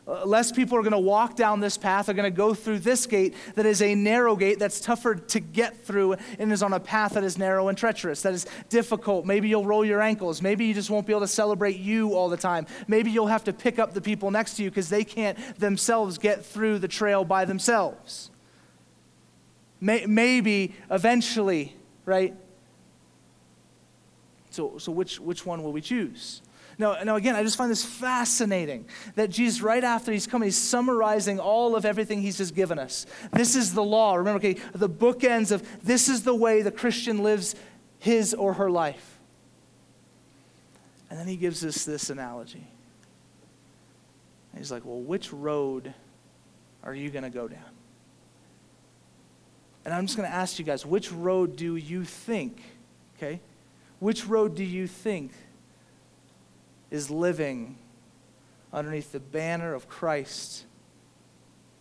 [0.09, 2.79] Uh, less people are going to walk down this path, are going to go through
[2.79, 6.73] this gate that is a narrow gate that's tougher to get through and is on
[6.73, 9.27] a path that is narrow and treacherous, that is difficult.
[9.27, 10.41] Maybe you'll roll your ankles.
[10.41, 12.67] Maybe you just won't be able to celebrate you all the time.
[12.87, 16.17] Maybe you'll have to pick up the people next to you because they can't themselves
[16.17, 18.31] get through the trail by themselves.
[19.79, 22.35] May, maybe eventually, right?
[24.49, 26.41] So, so which, which one will we choose?
[26.79, 28.87] Now, now, again, I just find this fascinating
[29.17, 33.05] that Jesus, right after he's coming, he's summarizing all of everything he's just given us.
[33.33, 34.15] This is the law.
[34.15, 37.57] Remember, okay, the bookends of this is the way the Christian lives
[37.99, 39.19] his or her life.
[41.11, 42.67] And then he gives us this analogy.
[44.57, 45.93] he's like, well, which road
[46.85, 47.59] are you going to go down?
[49.85, 52.61] And I'm just going to ask you guys, which road do you think,
[53.17, 53.41] okay?
[53.99, 55.33] Which road do you think
[56.91, 57.79] is living
[58.73, 60.65] underneath the banner of Christ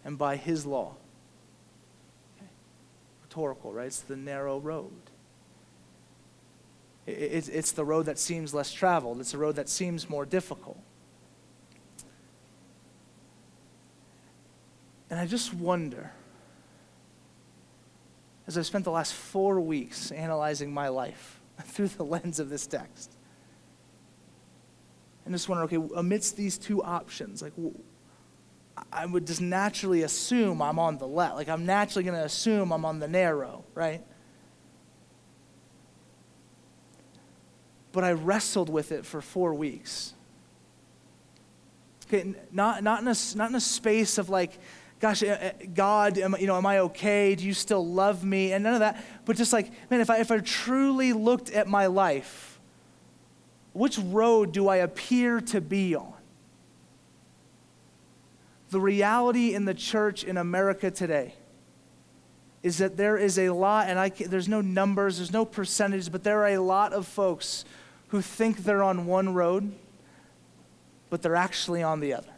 [0.04, 0.96] and by his law.
[2.38, 2.50] Okay.
[3.24, 3.88] Rhetorical, right?
[3.88, 4.92] It's the narrow road.
[7.06, 10.80] It's, it's the road that seems less traveled, it's the road that seems more difficult.
[15.10, 16.12] And I just wonder,
[18.46, 22.68] as I've spent the last four weeks analyzing my life through the lens of this
[22.68, 23.17] text,
[25.28, 27.54] and just wonder, okay, amidst these two options, like
[28.92, 31.36] I would just naturally assume I'm on the left.
[31.36, 34.02] Like I'm naturally going to assume I'm on the narrow, right?
[37.92, 40.14] But I wrestled with it for four weeks.
[42.06, 44.58] Okay, not, not, in a, not in a space of like,
[45.02, 47.36] gosh, eh, eh, God, am, you know, am I okay?
[47.36, 48.54] Do you still love me?
[48.54, 49.04] And none of that.
[49.26, 52.57] But just like, man, if I, if I truly looked at my life,
[53.78, 56.14] which road do I appear to be on?
[58.70, 61.36] The reality in the church in America today
[62.64, 66.24] is that there is a lot, and I, there's no numbers, there's no percentages, but
[66.24, 67.64] there are a lot of folks
[68.10, 69.74] who think they're on one road,
[71.10, 72.34] but they're actually on the other.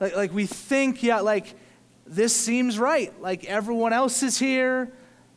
[0.00, 1.54] Like, like we think, yeah, like
[2.06, 3.12] this seems right.
[3.20, 4.92] Like everyone else is here.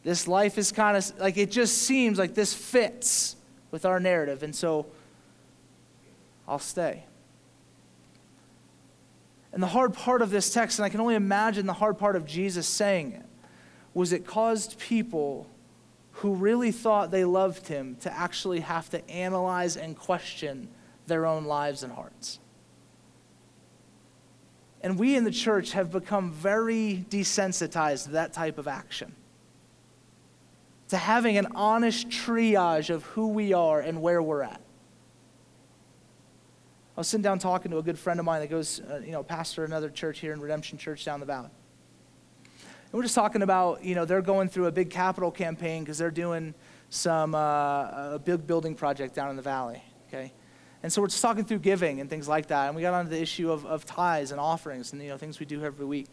[0.06, 3.36] This life is kind of like it just seems like this fits
[3.72, 4.44] with our narrative.
[4.44, 4.86] And so
[6.48, 7.06] I'll stay.
[9.52, 12.16] And the hard part of this text, and I can only imagine the hard part
[12.16, 13.26] of Jesus saying it,
[13.96, 15.50] was it caused people
[16.12, 20.68] who really thought they loved him to actually have to analyze and question
[21.08, 22.38] their own lives and hearts.
[24.82, 29.16] And we in the church have become very desensitized to that type of action
[30.90, 34.62] to having an honest triage of who we are and where we're at.
[36.96, 39.12] I was sitting down talking to a good friend of mine that goes, uh, you
[39.12, 41.50] know, pastor another church here in Redemption Church down the valley.
[42.54, 45.98] And we're just talking about, you know, they're going through a big capital campaign because
[45.98, 46.54] they're doing
[46.90, 50.32] some, uh, a big building project down in the valley, okay?
[50.84, 52.68] And so we're just talking through giving and things like that.
[52.68, 55.40] And we got onto the issue of, of tithes and offerings and, you know, things
[55.40, 56.06] we do every week.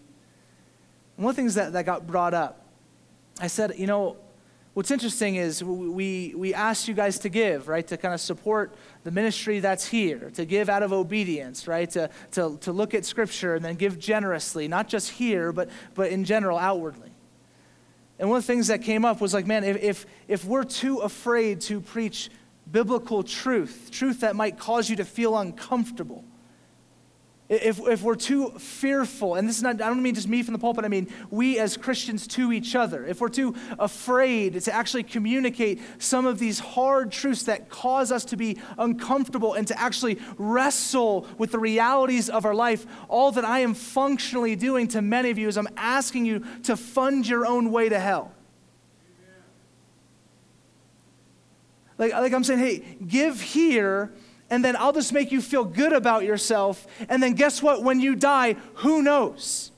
[1.17, 2.67] And one of the things that, that got brought up,
[3.39, 4.17] I said, you know,
[4.75, 8.75] What's interesting is we, we asked you guys to give, right, to kind of support
[9.05, 13.05] the ministry that's here, to give out of obedience, right, to, to, to look at
[13.05, 17.11] Scripture and then give generously, not just here, but, but in general, outwardly.
[18.19, 20.65] And one of the things that came up was like, man, if, if, if we're
[20.65, 22.31] too afraid to preach
[22.71, 26.25] biblical truth, truth that might cause you to feel uncomfortable,
[27.53, 30.55] if, if we're too fearful, and this is not, I don't mean just me from
[30.55, 34.73] the pulpit, I mean we as Christians to each other, if we're too afraid to
[34.73, 39.79] actually communicate some of these hard truths that cause us to be uncomfortable and to
[39.79, 45.03] actually wrestle with the realities of our life, all that I am functionally doing to
[45.03, 48.33] many of you is I'm asking you to fund your own way to hell.
[51.99, 54.13] Like, like I'm saying, hey, give here
[54.53, 56.87] and then I'll just make you feel good about yourself.
[57.09, 57.83] And then guess what?
[57.83, 59.71] When you die, who knows?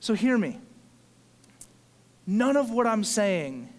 [0.00, 0.60] So hear me.
[2.26, 3.73] None of what I'm saying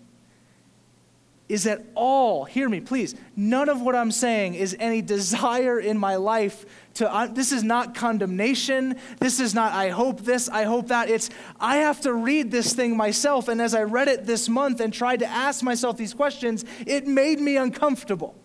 [1.48, 5.98] is that all, hear me, please, none of what I'm saying is any desire in
[5.98, 8.96] my life to, uh, this is not condemnation.
[9.20, 11.10] This is not, I hope this, I hope that.
[11.10, 11.30] It's,
[11.60, 13.48] I have to read this thing myself.
[13.48, 17.06] And as I read it this month and tried to ask myself these questions, it
[17.06, 18.36] made me uncomfortable.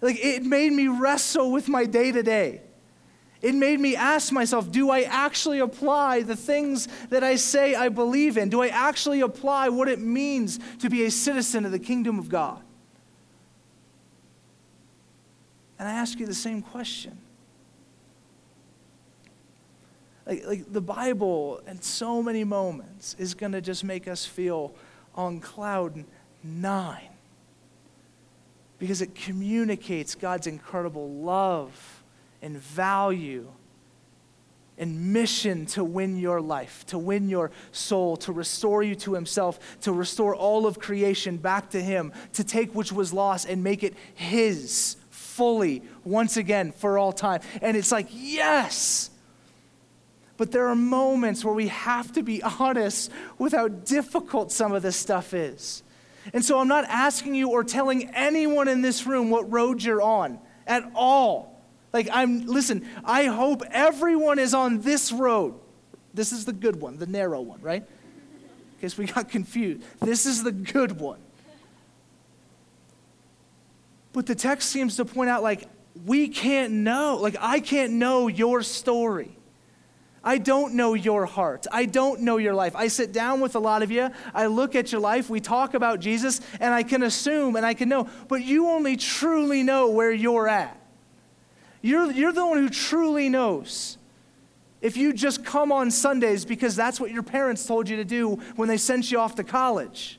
[0.00, 2.62] Like, it made me wrestle with my day to day.
[3.46, 7.90] It made me ask myself do I actually apply the things that I say I
[7.90, 8.48] believe in?
[8.48, 12.28] Do I actually apply what it means to be a citizen of the kingdom of
[12.28, 12.60] God?
[15.78, 17.18] And I ask you the same question.
[20.26, 24.74] Like, like the Bible, in so many moments, is going to just make us feel
[25.14, 26.04] on cloud
[26.42, 27.10] nine
[28.80, 32.02] because it communicates God's incredible love
[32.46, 33.48] and value
[34.78, 39.58] and mission to win your life, to win your soul, to restore you to Himself,
[39.80, 43.82] to restore all of creation back to Him, to take which was lost and make
[43.82, 47.40] it His fully once again for all time.
[47.60, 49.10] And it's like, yes.
[50.36, 54.82] But there are moments where we have to be honest with how difficult some of
[54.82, 55.82] this stuff is.
[56.32, 60.02] And so I'm not asking you or telling anyone in this room what road you're
[60.02, 61.55] on at all.
[61.96, 65.54] Like, I'm, listen, I hope everyone is on this road.
[66.12, 67.82] This is the good one, the narrow one, right?
[67.82, 69.82] In case we got confused.
[70.00, 71.20] This is the good one.
[74.12, 75.70] But the text seems to point out, like,
[76.04, 77.16] we can't know.
[77.18, 79.34] Like, I can't know your story.
[80.22, 81.66] I don't know your heart.
[81.72, 82.76] I don't know your life.
[82.76, 84.10] I sit down with a lot of you.
[84.34, 85.30] I look at your life.
[85.30, 88.98] We talk about Jesus, and I can assume and I can know, but you only
[88.98, 90.78] truly know where you're at.
[91.82, 93.98] You're, you're the one who truly knows.
[94.80, 98.36] If you just come on Sundays because that's what your parents told you to do
[98.56, 100.18] when they sent you off to college.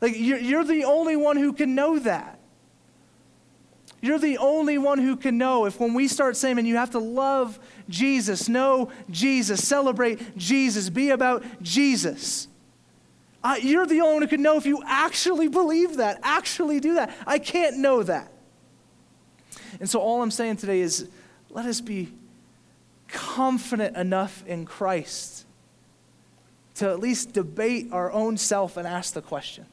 [0.00, 2.38] Like, you're, you're the only one who can know that.
[4.04, 6.90] You're the only one who can know if when we start saying, and you have
[6.90, 12.48] to love Jesus, know Jesus, celebrate Jesus, be about Jesus.
[13.42, 16.96] Uh, you're the only one who can know if you actually believe that, actually do
[16.96, 17.16] that.
[17.26, 18.30] I can't know that.
[19.80, 21.08] And so, all I'm saying today is
[21.50, 22.12] let us be
[23.08, 25.46] confident enough in Christ
[26.74, 29.68] to at least debate our own self and ask the questions.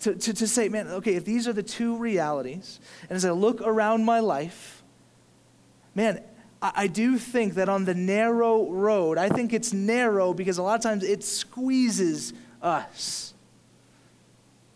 [0.00, 3.30] To, to, to say, man, okay, if these are the two realities, and as I
[3.30, 4.82] look around my life,
[5.94, 6.20] man,
[6.60, 10.62] I, I do think that on the narrow road, I think it's narrow because a
[10.62, 13.33] lot of times it squeezes us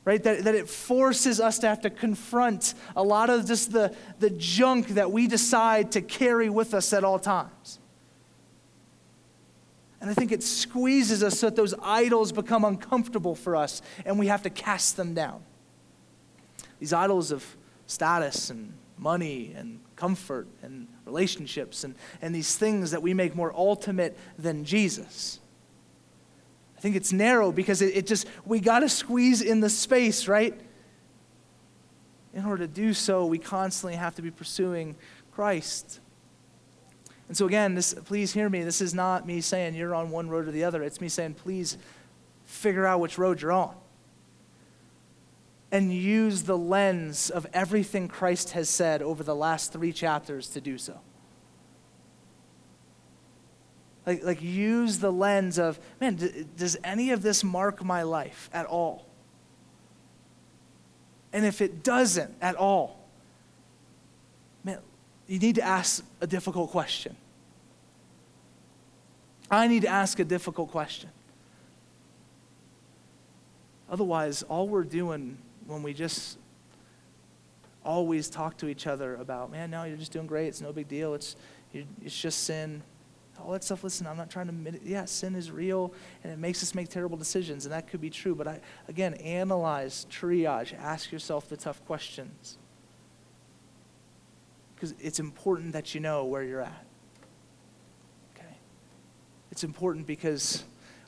[0.08, 0.22] right?
[0.22, 4.30] That, that it forces us to have to confront a lot of just the, the
[4.30, 7.78] junk that we decide to carry with us at all times.
[10.00, 14.18] And I think it squeezes us so that those idols become uncomfortable for us and
[14.18, 15.42] we have to cast them down.
[16.80, 17.44] These idols of
[17.86, 23.52] status and money and comfort and relationships and, and these things that we make more
[23.54, 25.38] ultimate than Jesus.
[26.78, 30.28] I think it's narrow because it, it just, we got to squeeze in the space,
[30.28, 30.56] right?
[32.32, 34.94] In order to do so, we constantly have to be pursuing
[35.32, 35.98] Christ.
[37.26, 38.62] And so, again, this, please hear me.
[38.62, 40.84] This is not me saying you're on one road or the other.
[40.84, 41.78] It's me saying, please
[42.44, 43.74] figure out which road you're on.
[45.72, 50.60] And use the lens of everything Christ has said over the last three chapters to
[50.60, 51.00] do so.
[54.08, 58.48] Like, like use the lens of, man, d- does any of this mark my life
[58.54, 59.04] at all?
[61.30, 63.06] And if it doesn't at all,
[64.64, 64.78] man,
[65.26, 67.18] you need to ask a difficult question.
[69.50, 71.10] I need to ask a difficult question.
[73.90, 76.38] Otherwise, all we're doing when we just
[77.84, 80.46] always talk to each other about, man, no, you're just doing great.
[80.46, 81.12] It's no big deal.
[81.12, 81.36] It's,
[81.74, 82.82] it's just sin
[83.40, 86.62] all that stuff, listen, I'm not trying to, yeah, sin is real and it makes
[86.62, 88.34] us make terrible decisions, and that could be true.
[88.34, 92.58] But I, again, analyze, triage, ask yourself the tough questions.
[94.74, 96.84] Because it's important that you know where you're at.
[98.36, 98.56] Okay?
[99.50, 100.64] It's important because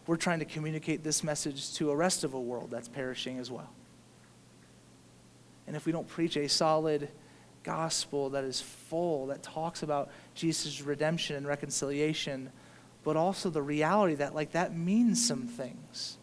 [0.06, 3.50] we're trying to communicate this message to a rest of a world that's perishing as
[3.50, 3.70] well.
[5.66, 7.08] And if we don't preach a solid,
[7.62, 12.50] gospel that is full, that talks about Jesus' redemption and reconciliation,
[13.04, 16.18] but also the reality that, like, that means some things.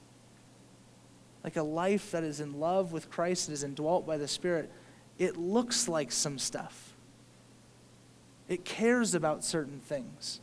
[1.44, 4.72] Like a life that is in love with Christ, that is indwelt by the Spirit,
[5.18, 6.94] it looks like some stuff.
[8.48, 10.42] It cares about certain things.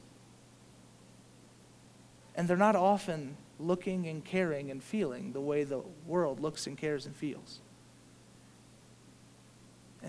[2.34, 6.76] And they're not often looking and caring and feeling the way the world looks and
[6.76, 7.60] cares and feels.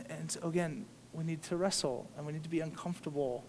[0.10, 3.44] And, so again, we need to wrestle and we need to be uncomfortable.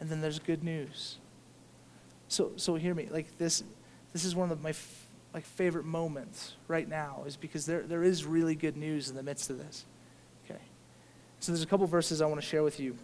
[0.00, 1.18] And then there's good news.
[2.28, 3.08] So, so hear me.
[3.10, 3.62] Like this,
[4.12, 8.02] this is one of my f- like favorite moments right now, is because there, there
[8.02, 9.84] is really good news in the midst of this.
[10.44, 10.60] Okay.
[11.40, 12.96] So there's a couple verses I want to share with you.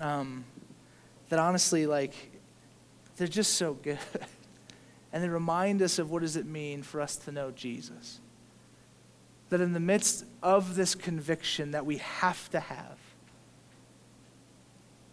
[0.00, 0.44] Um,
[1.28, 2.14] that honestly, like,
[3.16, 3.98] they're just so good.
[5.12, 8.20] and they remind us of what does it mean for us to know Jesus.
[9.52, 12.96] That in the midst of this conviction that we have to have,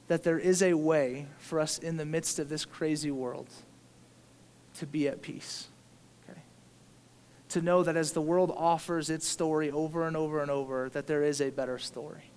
[0.07, 3.49] that there is a way for us in the midst of this crazy world
[4.77, 5.67] to be at peace.
[6.23, 6.39] Okay?
[7.49, 11.05] To know that as the world offers its story over and over and over, that
[11.05, 12.31] there is a better story.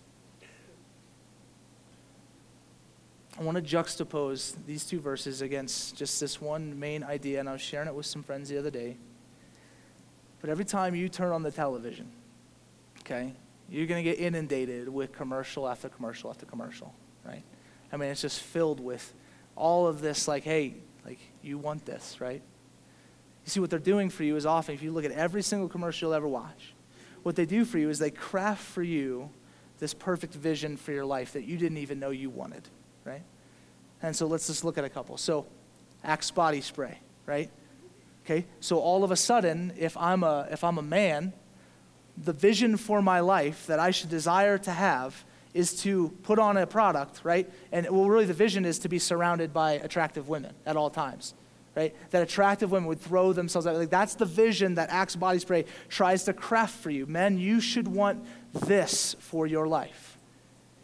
[3.39, 7.53] I want to juxtapose these two verses against just this one main idea, and I
[7.53, 8.97] was sharing it with some friends the other day.
[10.43, 12.11] But every time you turn on the television,
[13.01, 13.33] okay,
[13.71, 17.43] you're going to get inundated with commercial after commercial after commercial, right?
[17.91, 19.15] I mean, it's just filled with
[19.57, 20.75] all of this, like, hey,
[21.07, 22.43] like, you want this, right?
[23.45, 25.71] You see, what they're doing for you is often, if you look at every single
[25.71, 26.75] commercial you'll ever watch,
[27.23, 29.31] what they do for you is they craft for you
[29.79, 32.69] this perfect vision for your life that you didn't even know you wanted
[33.05, 33.23] right?
[34.03, 35.17] And so let's just look at a couple.
[35.17, 35.47] So,
[36.05, 37.49] Axe body spray, right?
[38.25, 41.33] Okay, so all of a sudden, if I'm a, if I'm a man,
[42.17, 46.57] the vision for my life that I should desire to have is to put on
[46.57, 47.51] a product, right?
[47.73, 51.35] And well, really, the vision is to be surrounded by attractive women at all times,
[51.75, 51.95] right?
[52.11, 53.77] That attractive women would throw themselves out.
[53.77, 57.07] Like that's the vision that Axe Body Spray tries to craft for you.
[57.07, 60.19] Men, you should want this for your life.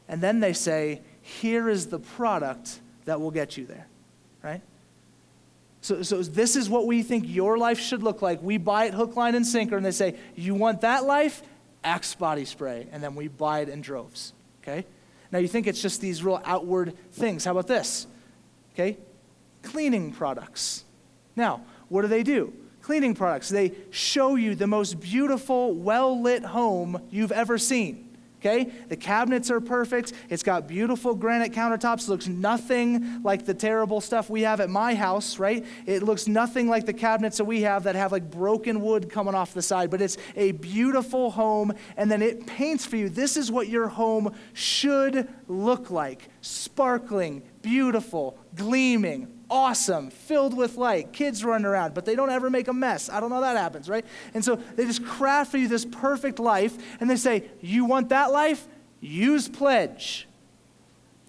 [0.08, 3.86] And then they say, here is the product that will get you there,
[4.42, 4.62] right?
[5.88, 8.42] So, so this is what we think your life should look like.
[8.42, 11.42] We buy it hook, line, and sinker, and they say, You want that life?
[11.82, 12.86] Axe body spray.
[12.92, 14.84] And then we buy it in droves, okay?
[15.32, 17.46] Now you think it's just these real outward things.
[17.46, 18.06] How about this?
[18.74, 18.98] Okay?
[19.62, 20.84] Cleaning products.
[21.36, 22.52] Now, what do they do?
[22.82, 23.48] Cleaning products.
[23.48, 28.07] They show you the most beautiful, well lit home you've ever seen.
[28.40, 28.70] Okay?
[28.88, 30.12] The cabinets are perfect.
[30.28, 32.08] It's got beautiful granite countertops.
[32.08, 35.66] Looks nothing like the terrible stuff we have at my house, right?
[35.86, 39.34] It looks nothing like the cabinets that we have that have like broken wood coming
[39.34, 41.72] off the side, but it's a beautiful home.
[41.96, 47.42] And then it paints for you this is what your home should look like sparkling,
[47.62, 52.72] beautiful, gleaming, awesome, filled with light, kids running around, but they don't ever make a
[52.72, 53.08] mess.
[53.08, 54.04] I don't know that happens, right?
[54.34, 58.10] And so they just craft for you this perfect life, and they say, You want
[58.10, 58.66] that life?
[59.00, 60.28] Use pledge.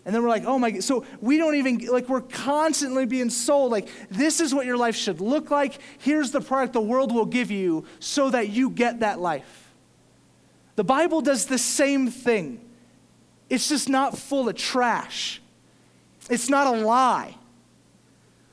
[0.05, 3.71] And then we're like, oh my, so we don't even, like, we're constantly being sold,
[3.71, 5.77] like, this is what your life should look like.
[5.99, 9.71] Here's the product the world will give you so that you get that life.
[10.77, 12.59] The Bible does the same thing.
[13.49, 15.41] It's just not full of trash,
[16.29, 17.35] it's not a lie.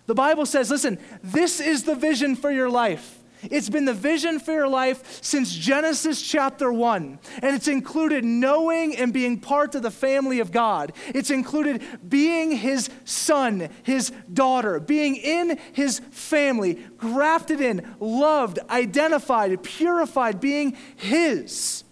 [0.07, 3.19] The Bible says, listen, this is the vision for your life.
[3.43, 7.19] It's been the vision for your life since Genesis chapter 1.
[7.43, 10.93] And it's included knowing and being part of the family of God.
[11.09, 19.63] It's included being his son, his daughter, being in his family, grafted in, loved, identified,
[19.63, 21.85] purified, being his.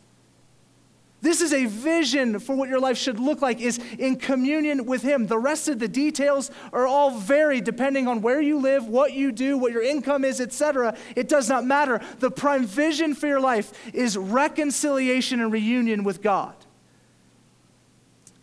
[1.25, 5.01] This is a vision for what your life should look like is in communion with
[5.01, 5.27] him.
[5.27, 9.33] The rest of the details are all varied depending on where you live, what you
[9.33, 10.95] do, what your income is, etc.
[11.17, 12.03] It does not matter.
[12.19, 16.55] The prime vision for your life is reconciliation and reunion with God.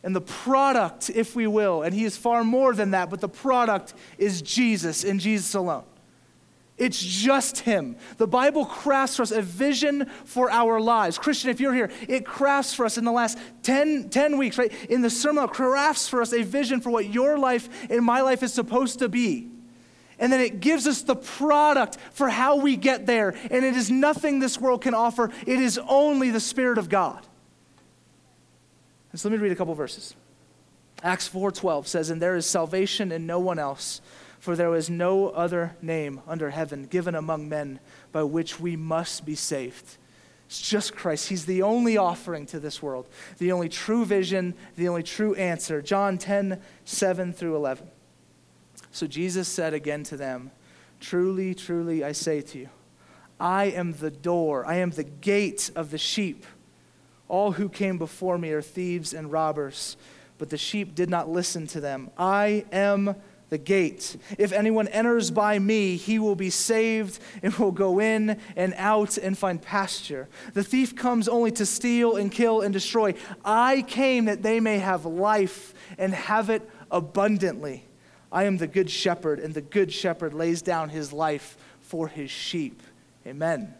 [0.01, 3.29] And the product, if we will, and he is far more than that, but the
[3.29, 5.83] product is Jesus and Jesus alone.
[6.81, 7.95] It's just Him.
[8.17, 11.19] The Bible crafts for us a vision for our lives.
[11.19, 14.73] Christian, if you're here, it crafts for us in the last 10, 10 weeks, right?
[14.89, 18.21] In the sermon, it crafts for us a vision for what your life and my
[18.21, 19.47] life is supposed to be.
[20.17, 23.35] And then it gives us the product for how we get there.
[23.51, 27.23] And it is nothing this world can offer, it is only the Spirit of God.
[29.11, 30.15] And so let me read a couple verses.
[31.03, 34.01] Acts 4:12 says, "And there is salvation in no one else,
[34.41, 37.79] for there is no other name under heaven given among men
[38.11, 39.97] by which we must be saved.
[40.47, 41.29] It's just Christ.
[41.29, 45.79] He's the only offering to this world, the only true vision, the only true answer.
[45.79, 47.87] John 10, 7 through 11.
[48.89, 50.49] So Jesus said again to them,
[50.99, 52.69] Truly, truly, I say to you,
[53.39, 56.47] I am the door, I am the gate of the sheep.
[57.27, 59.97] All who came before me are thieves and robbers,
[60.39, 62.09] but the sheep did not listen to them.
[62.17, 63.15] I am
[63.51, 64.15] the gate.
[64.37, 69.17] If anyone enters by me, he will be saved and will go in and out
[69.17, 70.29] and find pasture.
[70.53, 73.13] The thief comes only to steal and kill and destroy.
[73.43, 77.83] I came that they may have life and have it abundantly.
[78.31, 82.31] I am the good shepherd, and the good shepherd lays down his life for his
[82.31, 82.81] sheep.
[83.27, 83.73] Amen.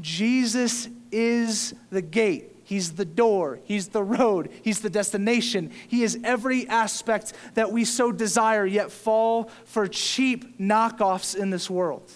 [0.00, 2.54] Jesus is the gate.
[2.68, 3.60] He's the door.
[3.64, 4.50] He's the road.
[4.62, 5.70] He's the destination.
[5.88, 11.70] He is every aspect that we so desire, yet fall for cheap knockoffs in this
[11.70, 12.12] world.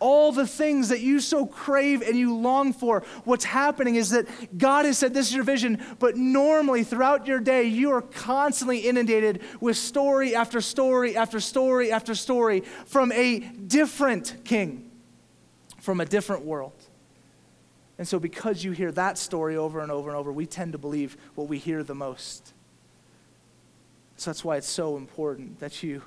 [0.00, 3.02] all the things that you so crave and you long for.
[3.24, 7.40] What's happening is that God has said, This is your vision, but normally throughout your
[7.40, 13.40] day, you are constantly inundated with story after story after story after story from a
[13.40, 14.88] different king,
[15.80, 16.77] from a different world.
[17.98, 20.78] And so, because you hear that story over and over and over, we tend to
[20.78, 22.52] believe what we hear the most.
[24.16, 26.02] So, that's why it's so important that you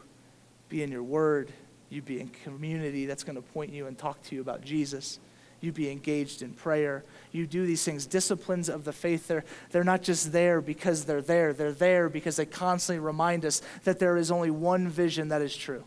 [0.70, 1.52] be in your word
[1.92, 5.20] you be in community that's going to point you and talk to you about Jesus.
[5.60, 7.04] You be engaged in prayer.
[7.34, 8.06] You do these things.
[8.06, 11.54] Disciplines of the faith, they're, they're not just there because they're there.
[11.54, 15.56] They're there because they constantly remind us that there is only one vision that is
[15.56, 15.84] true.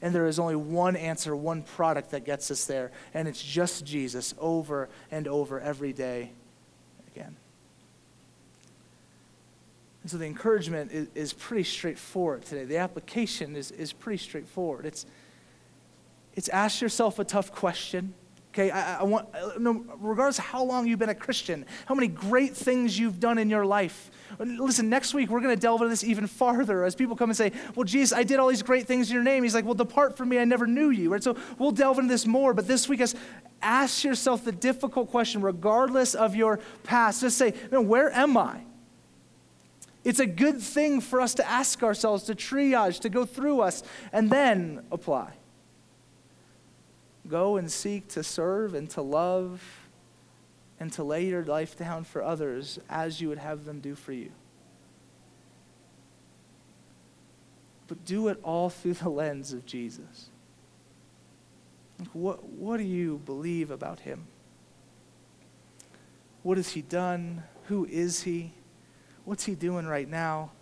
[0.00, 2.92] And there is only one answer, one product that gets us there.
[3.14, 6.30] And it's just Jesus over and over every day
[7.14, 7.36] again.
[10.02, 12.64] And so the encouragement is, is pretty straightforward today.
[12.64, 14.86] The application is, is pretty straightforward.
[14.86, 15.04] It's,
[16.34, 18.14] it's ask yourself a tough question.
[18.58, 21.94] Okay, I, I want, uh, no, regardless of how long you've been a Christian, how
[21.94, 24.10] many great things you've done in your life.
[24.40, 27.36] Listen, next week we're going to delve into this even farther as people come and
[27.36, 29.44] say, Well, Jesus, I did all these great things in your name.
[29.44, 31.12] He's like, Well, depart from me, I never knew you.
[31.12, 31.22] Right?
[31.22, 32.52] So we'll delve into this more.
[32.52, 33.14] But this week, is
[33.62, 37.20] ask yourself the difficult question, regardless of your past.
[37.20, 38.62] Just say, Where am I?
[40.02, 43.84] It's a good thing for us to ask ourselves, to triage, to go through us,
[44.12, 45.37] and then apply.
[47.28, 49.62] Go and seek to serve and to love
[50.80, 54.12] and to lay your life down for others as you would have them do for
[54.12, 54.30] you.
[57.88, 60.30] But do it all through the lens of Jesus.
[62.12, 64.26] What, what do you believe about him?
[66.42, 67.42] What has he done?
[67.64, 68.52] Who is he?
[69.24, 70.52] What's he doing right now?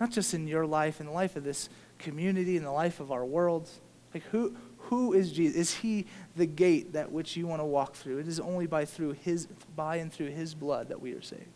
[0.00, 1.68] Not just in your life, in the life of this
[1.98, 3.68] community, in the life of our world.
[4.14, 4.56] Like, who,
[4.92, 5.56] who is Jesus?
[5.56, 6.04] Is he
[6.36, 8.18] the gate that which you want to walk through?
[8.18, 11.46] It is only by through his by and through his blood that we are saved.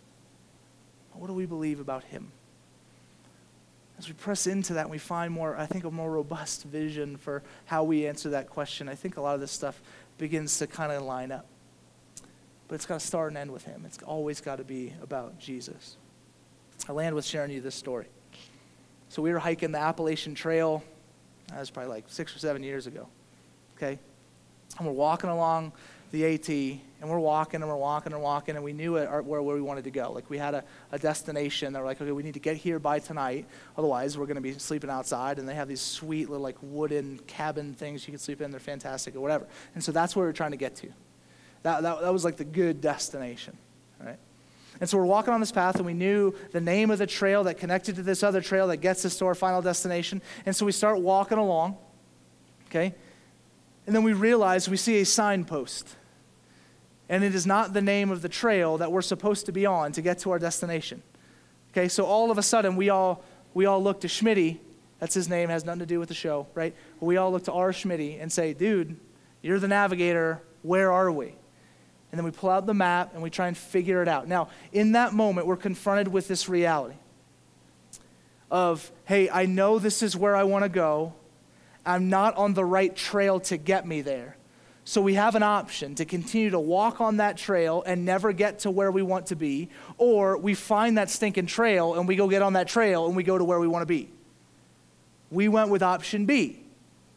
[1.12, 2.32] What do we believe about him?
[3.98, 7.42] As we press into that, we find more, I think, a more robust vision for
[7.66, 8.88] how we answer that question.
[8.88, 9.82] I think a lot of this stuff
[10.16, 11.44] begins to kind of line up.
[12.68, 13.82] But it's got to start and end with him.
[13.84, 15.98] It's always got to be about Jesus.
[16.88, 18.06] I land with sharing you this story.
[19.10, 20.82] So we were hiking the Appalachian Trail.
[21.48, 23.08] That was probably like six or seven years ago
[23.76, 23.98] okay?
[24.78, 25.72] And we're walking along
[26.12, 29.42] the AT, and we're walking and we're walking and walking, and we knew it, where,
[29.42, 30.12] where we wanted to go.
[30.12, 32.78] Like we had a, a destination that we're like, okay, we need to get here
[32.78, 33.46] by tonight,
[33.76, 35.38] otherwise we're going to be sleeping outside.
[35.38, 38.50] And they have these sweet little like wooden cabin things you can sleep in.
[38.50, 39.46] They're fantastic or whatever.
[39.74, 40.88] And so that's where we're trying to get to.
[41.62, 43.56] That, that, that was like the good destination,
[44.02, 44.18] right?
[44.80, 47.44] And so we're walking on this path, and we knew the name of the trail
[47.44, 50.20] that connected to this other trail that gets us to our final destination.
[50.44, 51.78] And so we start walking along,
[52.68, 52.94] okay?
[53.86, 55.96] And then we realize we see a signpost.
[57.08, 59.92] And it is not the name of the trail that we're supposed to be on
[59.92, 61.02] to get to our destination.
[61.70, 63.22] Okay, so all of a sudden we all
[63.54, 64.58] we all look to Schmitty,
[64.98, 66.74] that's his name, has nothing to do with the show, right?
[67.00, 68.98] We all look to our Schmitty and say, dude,
[69.40, 71.28] you're the navigator, where are we?
[72.12, 74.28] And then we pull out the map and we try and figure it out.
[74.28, 76.96] Now, in that moment, we're confronted with this reality
[78.50, 81.14] of, hey, I know this is where I want to go.
[81.86, 84.36] I'm not on the right trail to get me there.
[84.84, 88.60] So we have an option to continue to walk on that trail and never get
[88.60, 89.68] to where we want to be,
[89.98, 93.24] or we find that stinking trail and we go get on that trail and we
[93.24, 94.10] go to where we want to be.
[95.30, 96.60] We went with option B.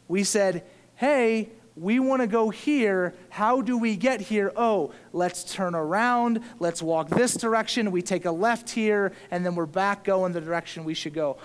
[0.08, 0.64] We said,
[0.96, 3.14] hey, we want to go here.
[3.28, 4.52] How do we get here?
[4.56, 6.40] Oh, let's turn around.
[6.58, 7.92] Let's walk this direction.
[7.92, 11.38] We take a left here, and then we're back going the direction we should go.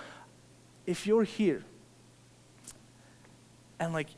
[0.84, 1.62] If you're here,
[3.78, 4.08] and like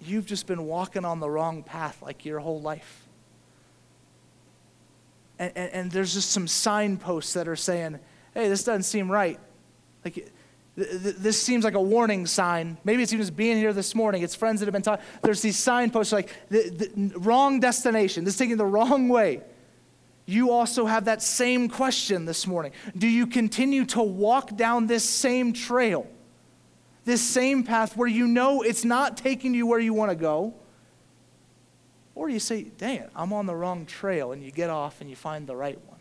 [0.00, 3.06] you've just been walking on the wrong path like your whole life.
[5.38, 7.98] And, and, and, there's just some signposts that are saying,
[8.32, 9.38] hey, this doesn't seem right.
[10.02, 10.32] Like, th-
[10.76, 12.78] th- this seems like a warning sign.
[12.84, 14.22] Maybe it's even just being here this morning.
[14.22, 15.02] It's friends that have been taught.
[15.20, 18.24] There's these signposts like, the, the wrong destination.
[18.24, 19.42] This is taking the wrong way.
[20.24, 22.72] you also have that same question this morning.
[22.96, 26.06] Do you continue to walk down this same trail,
[27.06, 30.52] this same path where you know it's not taking you where you want to go?
[32.14, 35.08] Or you say, dang it, I'm on the wrong trail, and you get off and
[35.08, 36.00] you find the right one.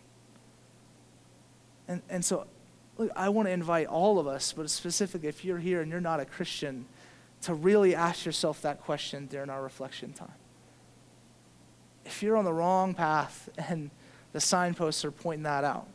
[1.88, 2.48] And, and so,
[2.98, 6.02] look, I want to invite all of us, but specifically if you're here and you're
[6.02, 6.86] not a Christian,
[7.44, 10.34] to really ask yourself that question during our reflection time.
[12.06, 13.92] If you're on the wrong path and
[14.36, 15.88] the signposts are pointing that out.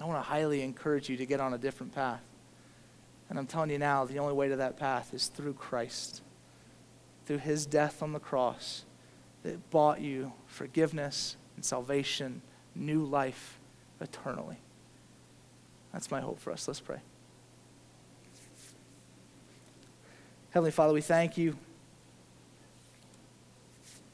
[0.00, 2.20] I want to highly encourage you to get on a different path.
[3.28, 6.22] And I'm telling you now, the only way to that path is through Christ,
[7.26, 8.84] through his death on the cross
[9.42, 12.42] that bought you forgiveness and salvation,
[12.74, 13.58] new life
[14.00, 14.58] eternally.
[15.92, 16.66] That's my hope for us.
[16.66, 16.98] Let's pray.
[20.50, 21.56] Heavenly Father, we thank you.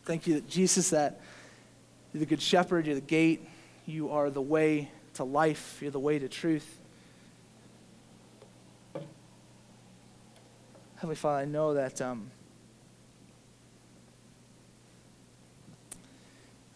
[0.05, 1.21] Thank you that Jesus, that
[2.13, 3.47] you're the good shepherd, you're the gate,
[3.87, 6.81] you are the way to life, you're the way to truth.
[11.05, 12.31] Heavenly Father, I know that um,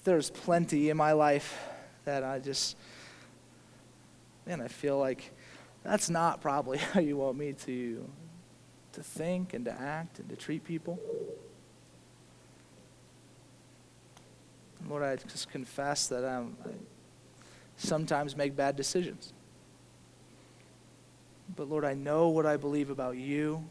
[0.04, 1.58] there's plenty in my life
[2.04, 2.76] that I just,
[4.44, 5.32] man, I feel like
[5.82, 8.06] that's not probably how you want me to,
[8.92, 11.00] to think and to act and to treat people.
[14.90, 16.72] Lord, I just confess that um, I
[17.78, 19.32] sometimes make bad decisions.
[21.56, 23.64] But Lord, I know what I believe about you.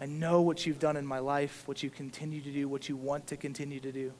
[0.00, 2.96] I know what you've done in my life, what you continue to do, what you
[2.96, 4.12] want to continue to do.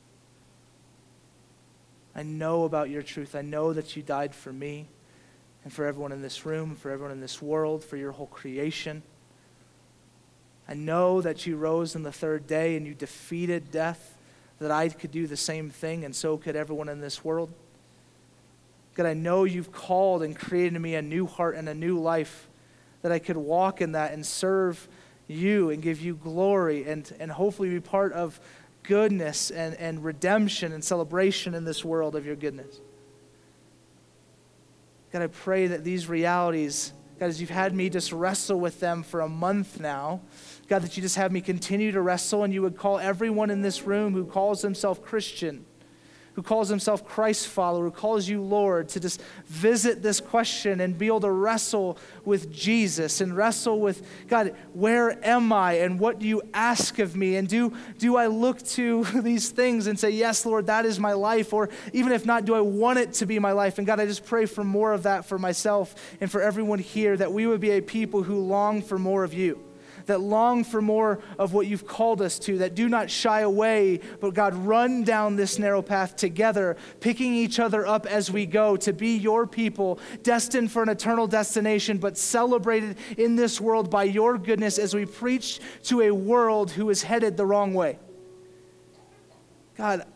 [2.14, 3.34] I know about your truth.
[3.34, 4.86] I know that you died for me
[5.64, 9.02] and for everyone in this room, for everyone in this world, for your whole creation.
[10.68, 14.16] I know that you rose on the third day and you defeated death
[14.58, 17.50] that I could do the same thing, and so could everyone in this world.
[18.94, 22.48] God, I know you've called and created me a new heart and a new life,
[23.00, 24.86] that I could walk in that and serve
[25.28, 28.40] you and give you glory and, and hopefully be part of
[28.82, 32.80] goodness and, and redemption and celebration in this world of your goodness.
[35.12, 39.02] God, I pray that these realities, God, as you've had me just wrestle with them
[39.02, 40.22] for a month now,
[40.68, 43.62] God, that you just have me continue to wrestle and you would call everyone in
[43.62, 45.66] this room who calls himself Christian,
[46.34, 50.96] who calls himself Christ follower, who calls you Lord, to just visit this question and
[50.96, 56.18] be able to wrestle with Jesus and wrestle with God, where am I and what
[56.18, 57.36] do you ask of me?
[57.36, 61.12] And do, do I look to these things and say, Yes, Lord, that is my
[61.12, 61.52] life?
[61.52, 63.78] Or even if not, do I want it to be my life?
[63.78, 67.16] And God, I just pray for more of that for myself and for everyone here,
[67.16, 69.62] that we would be a people who long for more of you
[70.06, 74.00] that long for more of what you've called us to, that do not shy away,
[74.20, 78.76] but God, run down this narrow path together, picking each other up as we go
[78.76, 84.04] to be your people, destined for an eternal destination, but celebrated in this world by
[84.04, 87.98] your goodness as we preach to a world who is headed the wrong way.
[89.76, 90.06] God,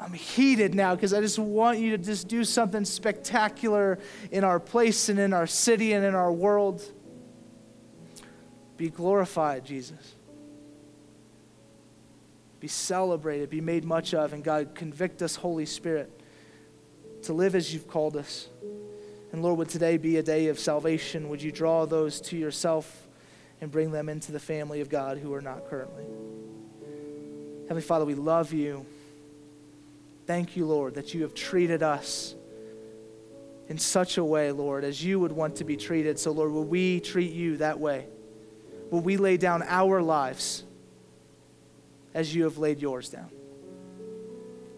[0.00, 3.98] I'm heated now because I just want you to just do something spectacular
[4.30, 6.82] in our place and in our city and in our world.
[8.80, 10.14] Be glorified, Jesus.
[12.60, 16.10] Be celebrated, be made much of, and God, convict us, Holy Spirit,
[17.24, 18.48] to live as you've called us.
[19.32, 21.28] And Lord, would today be a day of salvation?
[21.28, 23.06] Would you draw those to yourself
[23.60, 26.04] and bring them into the family of God who are not currently?
[27.64, 28.86] Heavenly Father, we love you.
[30.26, 32.34] Thank you, Lord, that you have treated us
[33.68, 36.18] in such a way, Lord, as you would want to be treated.
[36.18, 38.06] So, Lord, will we treat you that way?
[38.90, 40.64] Will we lay down our lives
[42.14, 43.30] as you have laid yours down?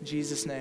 [0.01, 0.61] In Jesus' name.